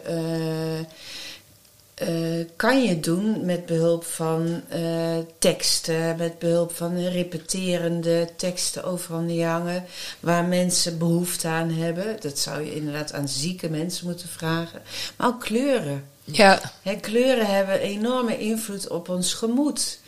[2.09, 9.41] uh, kan je doen met behulp van uh, teksten, met behulp van repeterende teksten overal
[9.41, 9.85] hangen,
[10.21, 12.17] waar mensen behoefte aan hebben.
[12.21, 14.83] Dat zou je inderdaad aan zieke mensen moeten vragen.
[15.17, 16.05] Maar ook kleuren.
[16.25, 16.61] Ja.
[16.83, 19.99] He, kleuren hebben enorme invloed op ons gemoed.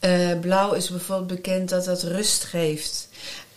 [0.00, 3.07] Uh, blauw is bijvoorbeeld bekend dat dat rust geeft.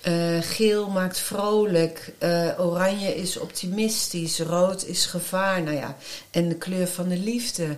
[0.07, 5.97] Uh, geel maakt vrolijk, uh, oranje is optimistisch, rood is gevaar, nou ja,
[6.31, 7.77] en de kleur van de liefde.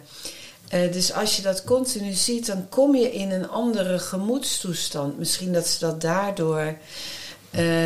[0.74, 5.17] Uh, dus als je dat continu ziet, dan kom je in een andere gemoedstoestand.
[5.17, 6.78] Misschien dat ze dat daardoor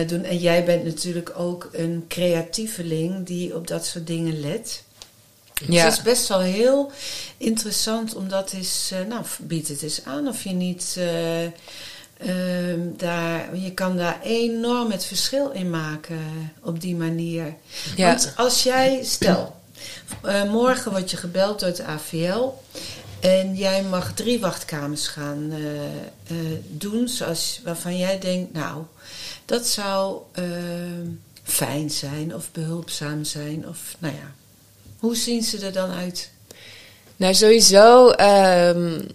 [0.08, 0.24] doen.
[0.24, 4.84] En jij bent natuurlijk ook een creatieveling die op dat soort dingen let.
[5.54, 5.66] Ja.
[5.66, 6.92] Dus het is best wel heel
[7.38, 10.98] interessant om dat eens, nou, bied het eens aan of je niet
[12.26, 16.20] Uh, daar, je kan daar enorm het verschil in maken
[16.62, 17.54] op die manier.
[17.96, 18.08] Ja.
[18.08, 19.56] Want als jij, stel,
[20.26, 22.50] uh, morgen word je gebeld door het AVL
[23.20, 26.38] en jij mag drie wachtkamers gaan uh,
[26.68, 28.84] doen zoals, waarvan jij denkt, nou,
[29.46, 31.08] dat zou ehm,
[31.44, 33.68] fijn zijn of behulpzaam zijn.
[33.68, 34.32] Of, nou ja,
[35.00, 36.32] hoe zien ze er dan uit?
[37.18, 39.06] Nou, sowieso um,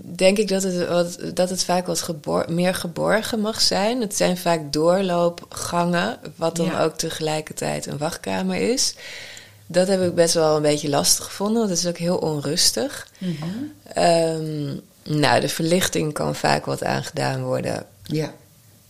[0.00, 4.00] denk ik dat het, wat, dat het vaak wat gebor meer geborgen mag zijn.
[4.00, 6.84] Het zijn vaak doorloopgangen, wat dan ja.
[6.84, 8.94] ook tegelijkertijd een wachtkamer is.
[9.66, 13.08] Dat heb ik best wel een beetje lastig gevonden, want het is ook heel onrustig.
[13.18, 13.72] Mm -hmm.
[14.04, 17.86] um, nou, de verlichting kan vaak wat aangedaan worden.
[18.02, 18.32] Ja.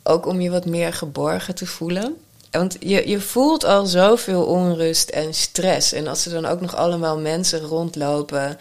[0.03, 2.17] Ook om je wat meer geborgen te voelen.
[2.53, 5.93] Want je, je voelt al zoveel onrust en stress.
[5.93, 8.59] En als er dan ook nog allemaal mensen rondlopen.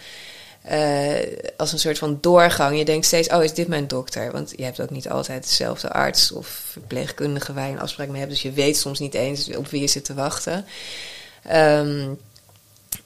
[0.72, 1.14] Uh,
[1.58, 2.78] als een soort van doorgang.
[2.78, 4.32] Je denkt steeds: oh, is dit mijn dokter?
[4.32, 8.20] Want je hebt ook niet altijd dezelfde arts of verpleegkundige waar je een afspraak mee
[8.20, 8.32] hebt.
[8.32, 10.66] Dus je weet soms niet eens op wie je zit te wachten.
[11.54, 12.20] Um,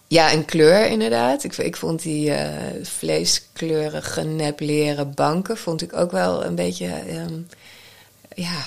[0.08, 1.44] ja, en kleur inderdaad.
[1.44, 2.48] Ik, ik vond die uh,
[2.84, 6.88] vleeskleurige nepleren banken vond ik ook wel een beetje.
[7.14, 7.48] Um,
[8.36, 8.66] ja,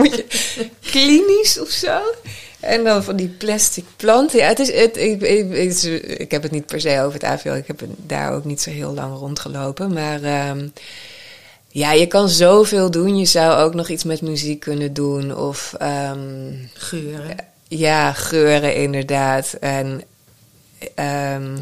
[0.92, 2.00] klinisch of zo.
[2.60, 4.38] En dan van die plastic planten.
[4.38, 5.82] Ja, het is, het, ik, ik, ik,
[6.18, 7.48] ik, heb het niet per se over het AVL.
[7.48, 9.92] Ik heb daar ook niet zo heel lang rondgelopen.
[9.92, 10.72] Maar um,
[11.68, 13.16] ja, je kan zoveel doen.
[13.18, 15.36] Je zou ook nog iets met muziek kunnen doen.
[15.36, 17.36] Of um, geuren.
[17.68, 19.52] Ja, geuren inderdaad.
[19.60, 20.02] En
[21.34, 21.58] um,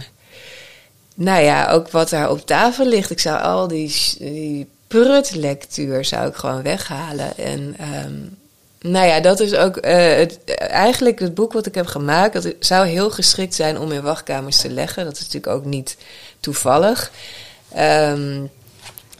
[1.14, 3.10] nou ja, ook wat daar op tafel ligt.
[3.10, 7.36] Ik zou al die, die prutlectuur zou ik gewoon weghalen.
[7.36, 8.36] En um,
[8.80, 12.32] nou ja, dat is ook uh, het, eigenlijk het boek wat ik heb gemaakt.
[12.32, 15.04] Dat zou heel geschikt zijn om in wachtkamers te leggen.
[15.04, 15.96] Dat is natuurlijk ook niet
[16.40, 17.10] toevallig.
[17.78, 18.50] Um,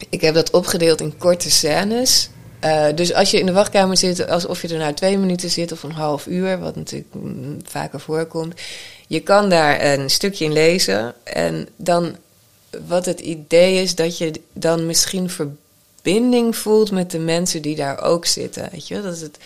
[0.09, 2.29] ik heb dat opgedeeld in korte scènes.
[2.65, 5.71] Uh, dus als je in de wachtkamer zit, alsof je er nou twee minuten zit
[5.71, 7.13] of een half uur, wat natuurlijk
[7.63, 8.61] vaker voorkomt.
[9.07, 12.15] Je kan daar een stukje in lezen en dan
[12.87, 18.01] wat het idee is dat je dan misschien verbinding voelt met de mensen die daar
[18.01, 18.69] ook zitten.
[18.71, 19.37] Weet je, dat het.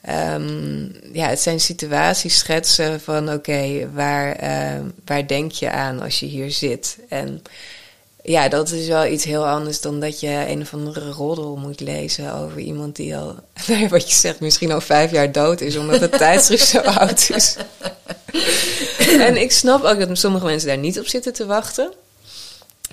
[0.00, 0.82] Ehm,
[1.12, 6.26] ja, het zijn situaties schetsen van oké, waar, ehm, waar denk je aan als je
[6.26, 6.98] hier zit?
[7.08, 7.42] En
[8.22, 11.80] ja, dat is wel iets heel anders dan dat je een of andere roddel moet
[11.80, 13.34] lezen over iemand die al,
[13.88, 17.56] wat je zegt, misschien al vijf jaar dood is, omdat het tijdschrift zo oud is.
[18.98, 21.92] en ik snap ook dat sommige mensen daar niet op zitten te wachten.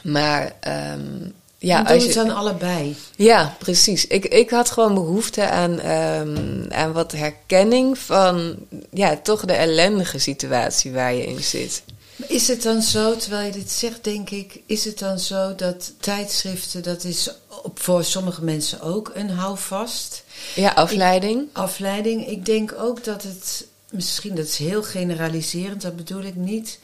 [0.05, 0.55] Maar
[0.93, 2.95] um, ja, doe het dan allebei.
[3.15, 4.07] Ja, precies.
[4.07, 8.55] Ik, ik had gewoon behoefte aan, um, aan wat herkenning van
[8.91, 11.83] ja, toch de ellendige situatie waar je in zit.
[12.27, 15.93] Is het dan zo, terwijl je dit zegt, denk ik, is het dan zo dat
[15.99, 17.29] tijdschriften, dat is
[17.73, 20.23] voor sommige mensen ook een houvast?
[20.55, 21.47] Ja, afleiding.
[21.53, 22.27] afleiding.
[22.27, 26.79] Ik denk ook dat het, misschien dat is heel generaliserend, dat bedoel ik niet.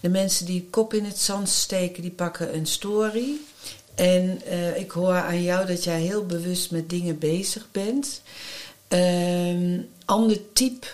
[0.00, 3.32] De mensen die kop in het zand steken, die pakken een story.
[3.94, 8.22] En uh, ik hoor aan jou dat jij heel bewust met dingen bezig bent.
[8.88, 10.86] Um, ander type,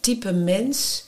[0.00, 1.04] type mens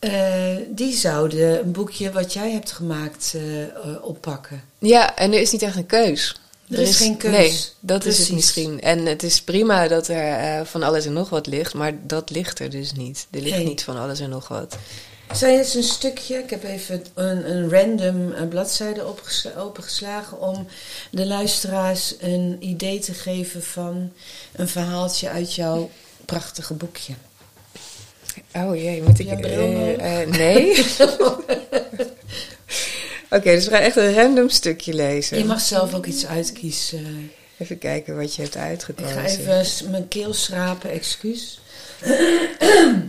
[0.00, 4.62] uh, die zouden een boekje wat jij hebt gemaakt uh, oppakken.
[4.78, 6.40] Ja, en er is niet echt een keus.
[6.70, 7.30] Er, er is, geen keus.
[7.30, 8.80] Nee, dat is het misschien.
[8.80, 12.30] En het is prima dat er uh, van alles en nog wat ligt, maar dat
[12.30, 13.26] ligt er dus niet.
[13.30, 13.66] Er ligt nee.
[13.66, 14.76] niet van alles en nog wat.
[15.32, 19.14] Zijn eens een stukje, ik heb even een, een random bladzijde
[19.56, 20.66] opengeslagen om
[21.10, 24.12] de luisteraars een idee te geven van
[24.52, 25.90] een verhaaltje uit jouw
[26.24, 27.12] prachtige boekje.
[28.54, 29.46] Oh jee, moet ik...
[29.46, 30.74] Uh, nee.
[33.30, 35.38] Oké, okay, dus we gaan echt een random stukje lezen.
[35.38, 37.30] Je mag zelf ook iets uitkiezen.
[37.58, 39.24] Even kijken wat je hebt uitgekozen.
[39.24, 41.60] Ik ga even mijn keel schrapen, excuus.
[42.06, 43.08] um,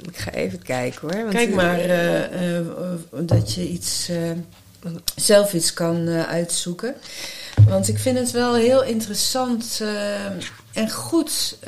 [0.12, 1.22] ik ga even kijken hoor.
[1.22, 2.58] Want Kijk maar uh,
[3.10, 4.10] dat je iets,
[5.16, 6.94] zelf iets kan uitzoeken.
[7.68, 9.82] Want ik vind het wel heel interessant
[10.72, 11.58] en goed.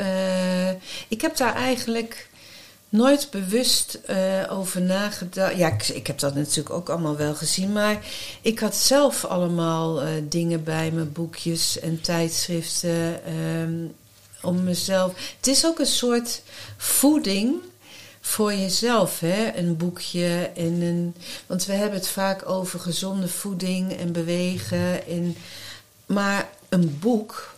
[1.09, 2.29] ik heb daar eigenlijk
[2.95, 4.16] nooit bewust uh,
[4.49, 5.57] over nagedacht.
[5.57, 7.72] Ja, ik, ik, heb dat natuurlijk ook allemaal wel gezien.
[7.72, 7.99] Maar
[8.40, 13.20] ik had zelf allemaal uh, dingen bij me, boekjes en tijdschriften.
[13.61, 13.95] Um,
[14.42, 15.12] om mezelf.
[15.36, 16.42] Het is ook een soort
[16.76, 17.55] voeding
[18.20, 19.57] voor jezelf, hè?
[19.57, 21.14] Een boekje en een.
[21.47, 25.07] Want we hebben het vaak over gezonde voeding en bewegen.
[25.07, 25.36] En,
[26.07, 27.55] maar een boek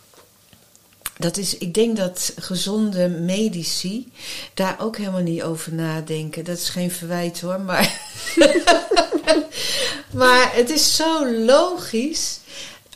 [1.17, 4.11] dat is, ik denk dat gezonde medici
[4.53, 6.43] daar ook helemaal niet over nadenken.
[6.43, 8.01] Dat is geen verwijt hoor, maar.
[10.21, 12.39] maar het is zo logisch.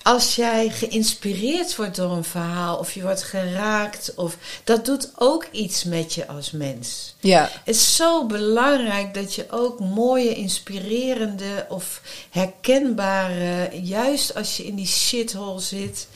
[0.04, 5.48] Als jij geïnspireerd wordt door een verhaal of je wordt geraakt, of dat doet ook
[5.52, 7.16] iets met je als mens.
[7.20, 7.50] Ja.
[7.64, 14.76] Het is zo belangrijk dat je ook mooie, inspirerende of herkenbare, juist als je in
[14.76, 16.08] die shithole zit,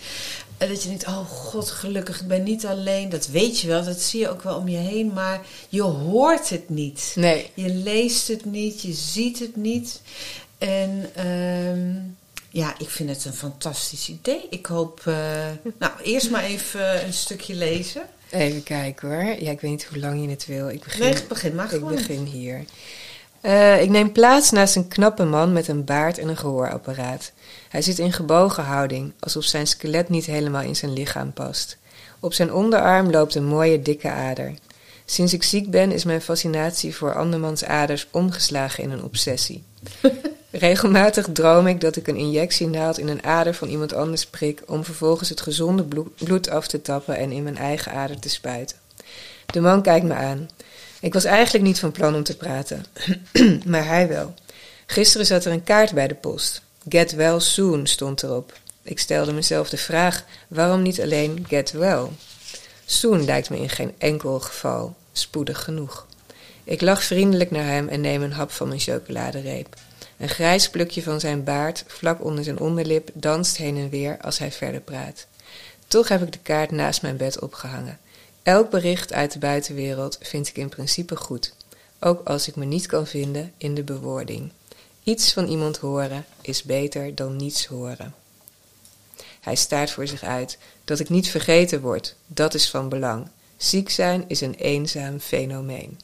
[0.57, 3.09] en dat je denkt, oh god, gelukkig, ik ben niet alleen.
[3.09, 5.13] Dat weet je wel, dat zie je ook wel om je heen.
[5.13, 7.11] Maar je hoort het niet.
[7.15, 7.51] Nee.
[7.53, 10.01] Je leest het niet, je ziet het niet.
[10.57, 12.17] En um,
[12.49, 14.47] ja, ik vind het een fantastisch idee.
[14.49, 15.15] Ik hoop, uh,
[15.79, 18.01] nou, eerst maar even een stukje lezen.
[18.29, 19.23] Even kijken hoor.
[19.23, 20.69] Ja, ik weet niet hoe lang je het wil.
[20.69, 21.91] Ik begin, nee, begin maar gewoon.
[21.91, 22.65] Ik begin hier.
[23.41, 27.31] Uh, ik neem plaats naast een knappe man met een baard en een gehoorapparaat.
[27.75, 31.77] Hij zit in gebogen houding, alsof zijn skelet niet helemaal in zijn lichaam past.
[32.19, 34.53] Op zijn onderarm loopt een mooie dikke ader.
[35.05, 39.63] Sinds ik ziek ben, is mijn fascinatie voor andermans aders omgeslagen in een obsessie.
[40.51, 44.83] Regelmatig droom ik dat ik een injectienaald in een ader van iemand anders prik om
[44.83, 45.85] vervolgens het gezonde
[46.17, 48.77] bloed af te tappen en in mijn eigen ader te spuiten.
[49.45, 50.49] De man kijkt me aan.
[50.99, 52.85] Ik was eigenlijk niet van plan om te praten,
[53.71, 54.33] maar hij wel.
[54.85, 56.63] Gisteren zat er een kaart bij de post.
[56.89, 58.53] Get well soon stond erop.
[58.81, 62.05] Ik stelde mezelf de vraag: waarom niet alleen get well?
[62.85, 66.07] Soon lijkt me in geen enkel geval spoedig genoeg.
[66.63, 69.75] Ik lach vriendelijk naar hem en neem een hap van mijn chocoladereep.
[70.17, 74.37] Een grijs plukje van zijn baard, vlak onder zijn onderlip, danst heen en weer als
[74.37, 75.27] hij verder praat.
[75.87, 77.99] Toch heb ik de kaart naast mijn bed opgehangen.
[78.43, 81.53] Elk bericht uit de buitenwereld vind ik in principe goed,
[81.99, 84.51] ook als ik me niet kan vinden in de bewoording.
[85.05, 88.13] Iets van iemand horen is beter dan niets horen.
[89.41, 93.27] Hij staart voor zich uit dat ik niet vergeten word, dat is van belang.
[93.57, 95.99] Ziek zijn is een eenzaam fenomeen.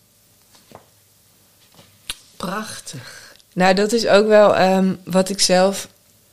[2.37, 3.35] Prachtig.
[3.53, 5.87] Nou, dat is ook wel um, wat ik zelf,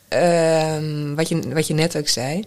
[0.09, 2.45] um, wat, je, wat je net ook zei.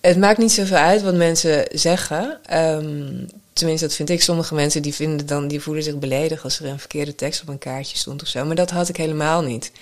[0.00, 2.40] Het maakt niet zoveel uit wat mensen zeggen.
[2.58, 3.28] Um,
[3.58, 4.22] tenminste, dat vind ik.
[4.22, 7.48] Sommige mensen die, vinden dan, die voelen zich beledigd als er een verkeerde tekst op
[7.48, 8.44] een kaartje stond of zo.
[8.44, 9.72] Maar dat had ik helemaal niet.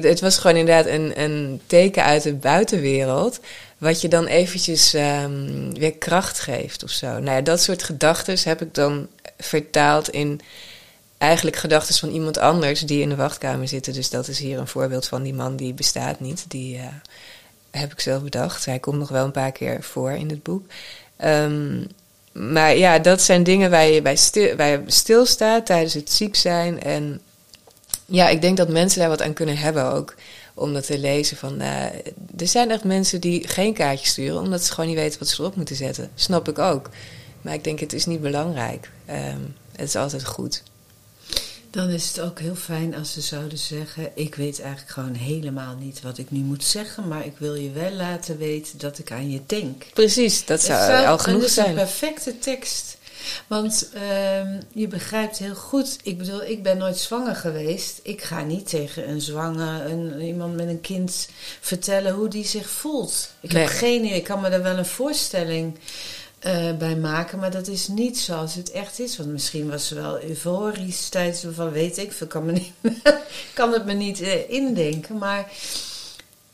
[0.00, 3.40] het was gewoon inderdaad een, een teken uit de buitenwereld.
[3.78, 7.06] Wat je dan eventjes um, weer kracht geeft of zo.
[7.06, 10.40] Nou ja, dat soort gedachten heb ik dan vertaald in
[11.18, 13.92] eigenlijk gedachten van iemand anders die in de wachtkamer zitten.
[13.92, 16.44] Dus dat is hier een voorbeeld van die man die bestaat niet.
[16.48, 16.84] Die uh,
[17.70, 18.64] heb ik zelf bedacht.
[18.64, 20.66] Hij komt nog wel een paar keer voor in het boek.
[21.24, 21.86] Um,
[22.36, 24.56] maar ja, dat zijn dingen waar je bij, stil,
[24.86, 26.82] stilstaat tijdens het ziek zijn.
[26.82, 27.20] En
[28.06, 30.14] ja, ik denk dat mensen daar wat aan kunnen hebben ook.
[30.54, 31.36] Om dat te lezen.
[31.36, 31.84] Van, uh,
[32.36, 35.40] er zijn echt mensen die geen kaartjes sturen, omdat ze gewoon niet weten wat ze
[35.40, 36.10] erop moeten zetten.
[36.14, 36.90] Snap ik ook.
[37.42, 38.90] Maar ik denk, het is niet belangrijk.
[39.10, 40.62] Um, het is altijd goed.
[41.70, 45.76] Dan is het ook heel fijn als ze zouden zeggen: Ik weet eigenlijk gewoon helemaal
[45.76, 49.12] niet wat ik nu moet zeggen, maar ik wil je wel laten weten dat ik
[49.12, 49.84] aan je denk.
[49.94, 51.76] Precies, dat zou, al genoeg zijn.
[51.76, 52.96] Dat is een perfecte tekst.
[53.46, 54.00] Want uh,
[54.72, 58.00] je begrijpt heel goed, ik bedoel, ik ben nooit zwanger geweest.
[58.02, 61.28] Ik ga niet tegen een zwanger, een, iemand met een kind
[61.60, 63.30] vertellen hoe die zich voelt.
[63.40, 65.78] Ik heb geen idee, ik kan me daar wel een voorstelling
[66.46, 67.38] uh, bij maken.
[67.38, 69.16] Maar dat is niet zoals het echt is.
[69.16, 72.72] Want misschien was ze wel euforisch tijdens van weet ik veel, kan, me niet,
[73.54, 75.18] kan het me niet uh, indenken.
[75.18, 75.52] Maar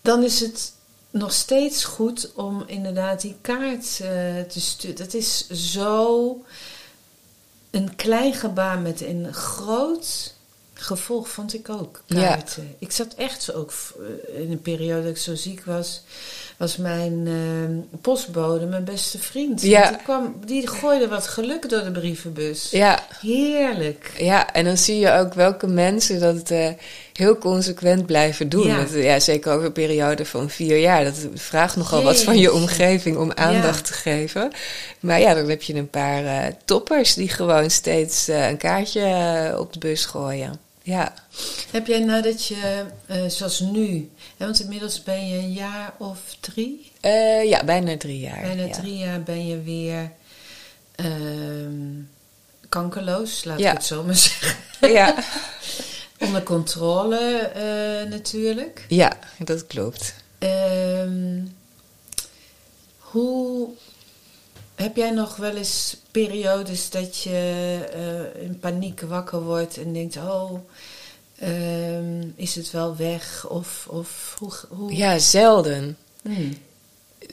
[0.00, 0.72] dan is het
[1.10, 4.08] nog steeds goed om inderdaad die kaart uh,
[4.40, 4.96] te sturen.
[4.96, 6.44] Dat is zo
[7.70, 10.34] een klein gebaar met een groot
[10.74, 12.02] gevolg, vond ik ook.
[12.06, 12.62] Kaarten.
[12.62, 12.68] Ja.
[12.78, 13.72] Ik zat echt ook
[14.34, 16.02] in een periode dat ik zo ziek was
[16.56, 19.62] was mijn uh, postbode mijn beste vriend.
[19.62, 19.88] Ja.
[19.88, 22.70] Die, kwam, die gooide wat geluk door de brievenbus.
[22.70, 23.06] Ja.
[23.20, 24.12] Heerlijk.
[24.18, 26.68] Ja, en dan zie je ook welke mensen dat uh,
[27.12, 28.66] heel consequent blijven doen.
[28.66, 28.86] Ja.
[28.94, 29.20] ja.
[29.20, 31.04] zeker over een periode van vier jaar.
[31.04, 34.50] Dat vraagt nogal wat van je omgeving om aandacht te geven.
[35.00, 39.56] Maar ja, dan heb je een paar uh, toppers die gewoon steeds uh, een kaartje
[39.58, 40.70] op de bus gooien.
[40.82, 41.14] Ja.
[41.70, 42.84] Heb jij nadat je,
[43.28, 46.92] zoals nu, want inmiddels ben je een jaar of drie?
[47.02, 48.40] Uh, ja, bijna drie jaar.
[48.40, 48.72] Bijna ja.
[48.72, 50.12] drie jaar ben je weer
[50.96, 51.66] uh,
[52.68, 54.92] kankerloos, laat ik het zo maar zeggen.
[54.92, 55.14] Ja.
[56.18, 58.84] Onder controle uh, natuurlijk.
[58.88, 60.14] Ja, dat klopt.
[60.38, 61.44] Ehm,
[62.98, 63.68] hoe
[64.82, 67.78] heb jij nog wel eens periodes dat je
[68.36, 70.52] uh, in paniek wakker wordt en denkt: Oh,
[71.42, 73.46] Um, is het wel weg?
[73.48, 74.96] Of, of hoe, hoe?
[74.96, 75.96] Ja, zelden.
[76.22, 76.56] Hmm.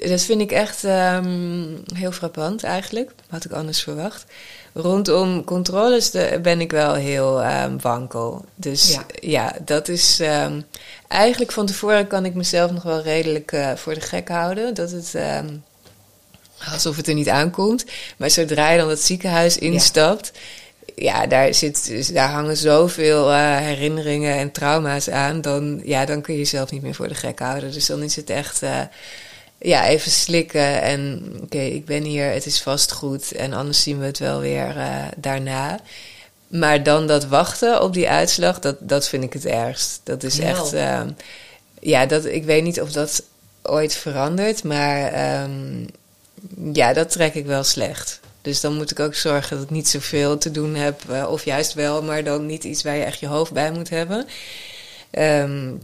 [0.08, 3.12] Dat vind ik echt um, heel frappant eigenlijk.
[3.28, 4.26] Had ik anders verwacht.
[4.74, 8.46] Rondom controles de, ben ik wel heel um, wankel.
[8.56, 10.22] Dus ja, ja dat is.
[11.08, 14.74] eigenlijk van tevoren kan ik mezelf nog wel redelijk uh, voor de gek houden.
[14.74, 15.16] Dat het.
[16.72, 17.86] Alsof het er niet aankomt.
[18.18, 20.32] Maar zodra je dan het ziekenhuis instapt.
[20.34, 20.40] Ja
[21.00, 25.42] ja, daar, zit, daar hangen zoveel uh, herinneringen en trauma's aan.
[25.42, 27.72] Dan, ja, dan kun je jezelf niet meer voor de gek houden.
[27.72, 28.82] Dus dan is het echt uh,
[29.58, 30.82] ja, even slikken.
[30.82, 33.32] En oké, okay, ik ben hier, het is vast goed.
[33.32, 35.80] En anders zien we het wel weer uh, daarna.
[36.48, 40.02] Maar dan dat wachten op die uitslag, dat, dat vind ik het ergst.
[40.04, 40.74] Dat is echt.
[41.80, 43.24] ja, dat, ik weet niet of dat
[43.62, 44.64] ooit verandert.
[44.64, 45.88] Maar um,
[46.74, 48.20] ja, dat trek ik wel slecht.
[48.42, 51.02] Dus dan moet ik ook zorgen dat ik niet zoveel te doen heb.
[51.10, 53.90] Uh, of juist wel, maar dan niet iets waar je echt je hoofd bij moet
[53.90, 54.28] hebben.
[55.12, 55.82] Um,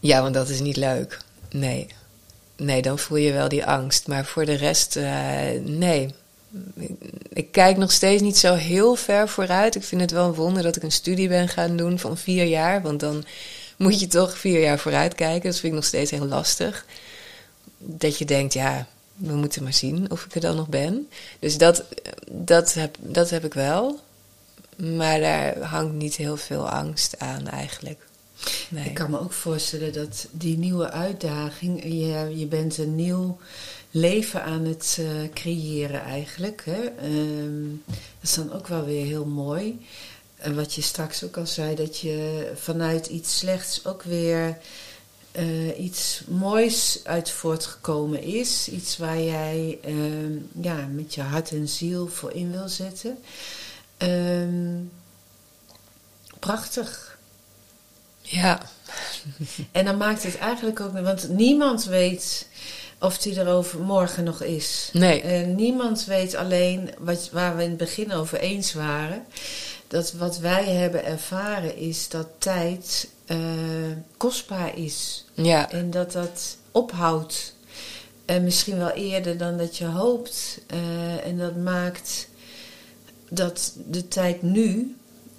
[0.00, 1.18] ja, want dat is niet leuk.
[1.50, 1.86] Nee.
[2.56, 4.06] Nee, dan voel je wel die angst.
[4.06, 5.04] Maar voor de rest, uh,
[5.64, 6.14] nee.
[7.28, 9.74] Ik kijk nog steeds niet zo heel ver vooruit.
[9.74, 12.44] Ik vind het wel een wonder dat ik een studie ben gaan doen van vier
[12.44, 12.82] jaar.
[12.82, 13.24] Want dan
[13.76, 15.50] moet je toch vier jaar vooruit kijken.
[15.50, 16.84] Dat vind ik nog steeds heel lastig.
[17.78, 18.86] Dat je denkt, ja,
[19.20, 21.08] we moeten maar zien of ik er dan nog ben.
[21.38, 21.84] Dus dat,
[22.30, 24.00] dat, heb, dat heb ik wel.
[24.76, 28.06] Maar daar hangt niet heel veel angst aan eigenlijk.
[28.68, 28.84] Nee.
[28.84, 33.38] Ik kan me ook voorstellen dat die nieuwe uitdaging, je, je bent een nieuw
[33.90, 36.62] leven aan het uh, creëren eigenlijk.
[36.64, 37.06] Hè?
[37.06, 39.86] Um, dat is dan ook wel weer heel mooi.
[40.36, 44.58] En wat je straks ook al zei, dat je vanuit iets slechts ook weer
[45.32, 48.68] uh, iets moois uit voortgekomen is.
[48.68, 53.18] Iets waar jij uh, ja, met je hart en ziel voor in wil zetten.
[53.98, 54.90] Um,
[56.38, 57.18] prachtig.
[58.20, 58.62] Ja.
[59.72, 60.92] En dan maakt het eigenlijk ook...
[60.92, 62.46] Want niemand weet
[63.00, 64.90] of die er over morgen nog is.
[64.92, 65.20] Nee.
[65.20, 69.24] En niemand weet alleen wat, waar we in het begin over eens waren.
[69.88, 73.38] Dat wat wij hebben ervaren is dat tijd uh,
[74.16, 75.24] kostbaar is.
[75.34, 75.70] Ja.
[75.70, 77.54] En dat dat ophoudt.
[78.24, 80.60] En misschien wel eerder dan dat je hoopt.
[80.74, 82.28] Uh, en dat maakt
[83.28, 84.96] dat de tijd nu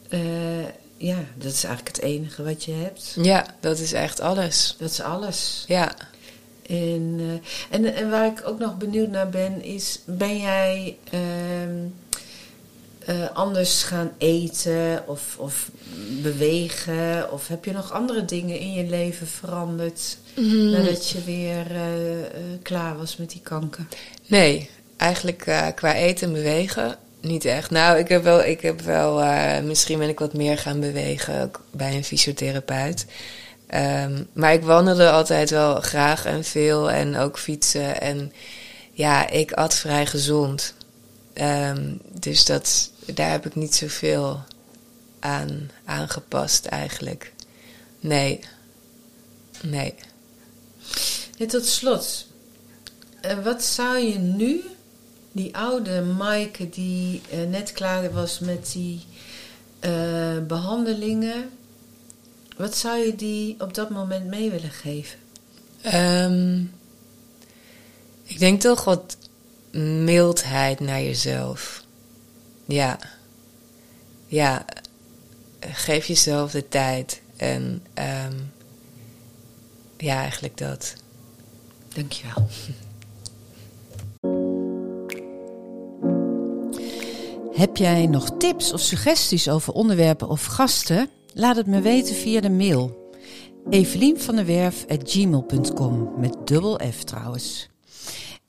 [0.09, 0.65] uh,
[1.01, 3.15] ja, dat is eigenlijk het enige wat je hebt.
[3.21, 4.75] Ja, dat is echt alles.
[4.79, 5.63] Dat is alles.
[5.67, 5.95] Ja.
[6.67, 11.87] En, eh, en, en waar ik ook nog benieuwd naar ben, is: ben jij ehm,
[13.05, 15.69] eh, anders gaan eten of, of
[16.21, 17.31] bewegen?
[17.31, 20.17] Of heb je nog andere dingen in je leven veranderd
[20.71, 22.27] nadat je weer eh, eh,
[22.61, 23.85] klaar was met die kanker?
[24.27, 27.69] Nee, eigenlijk qua eten en bewegen niet echt.
[27.69, 29.23] Nou, ik heb wel, ik heb wel
[29.63, 33.05] misschien ben ik wat meer gaan bewegen ook bij een fysiotherapeut.
[33.67, 38.01] Ehm, maar ik wandelde altijd wel graag en veel en ook fietsen.
[38.01, 38.33] En
[38.91, 40.73] ja, ik at vrij gezond.
[41.33, 44.43] Ehm, dus dat, daar heb ik niet zoveel
[45.19, 47.33] aan aangepast eigenlijk.
[47.99, 48.39] Nee.
[49.61, 49.95] Nee.
[51.37, 52.27] Ja, tot slot,
[53.21, 54.61] eh, wat zou je nu,
[55.31, 59.03] die oude Maaike die eh, net klaar was met die
[59.79, 61.49] eh, behandelingen,
[62.57, 65.19] wat zou je die op dat moment mee willen geven?
[65.81, 66.59] Ehm,
[68.23, 69.17] ik denk toch wat
[70.03, 71.83] mildheid naar jezelf.
[72.65, 72.99] Ja.
[74.27, 74.65] Ja.
[75.59, 77.21] Geef jezelf de tijd.
[77.37, 78.35] En ehm,
[79.97, 80.93] ja, eigenlijk dat.
[81.93, 82.47] Dankjewel.
[87.61, 91.09] Heb jij nog tips of suggesties over onderwerpen of gasten?
[91.33, 93.09] Laat het me weten via de mail.
[93.69, 97.70] Evelien van der Werf at gmail.com met dubbel F trouwens.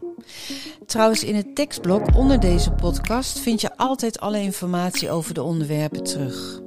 [0.85, 6.03] Trouwens, in het tekstblok onder deze podcast vind je altijd alle informatie over de onderwerpen
[6.03, 6.61] terug.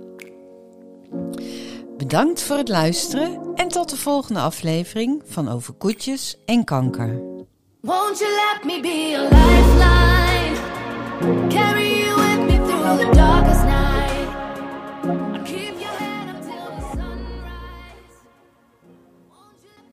[1.96, 7.20] Bedankt voor het luisteren en tot de volgende aflevering van Over Koetjes en Kanker.
[7.80, 10.12] Won't you let me be a lifeline?
[12.96, 13.81] the darkest night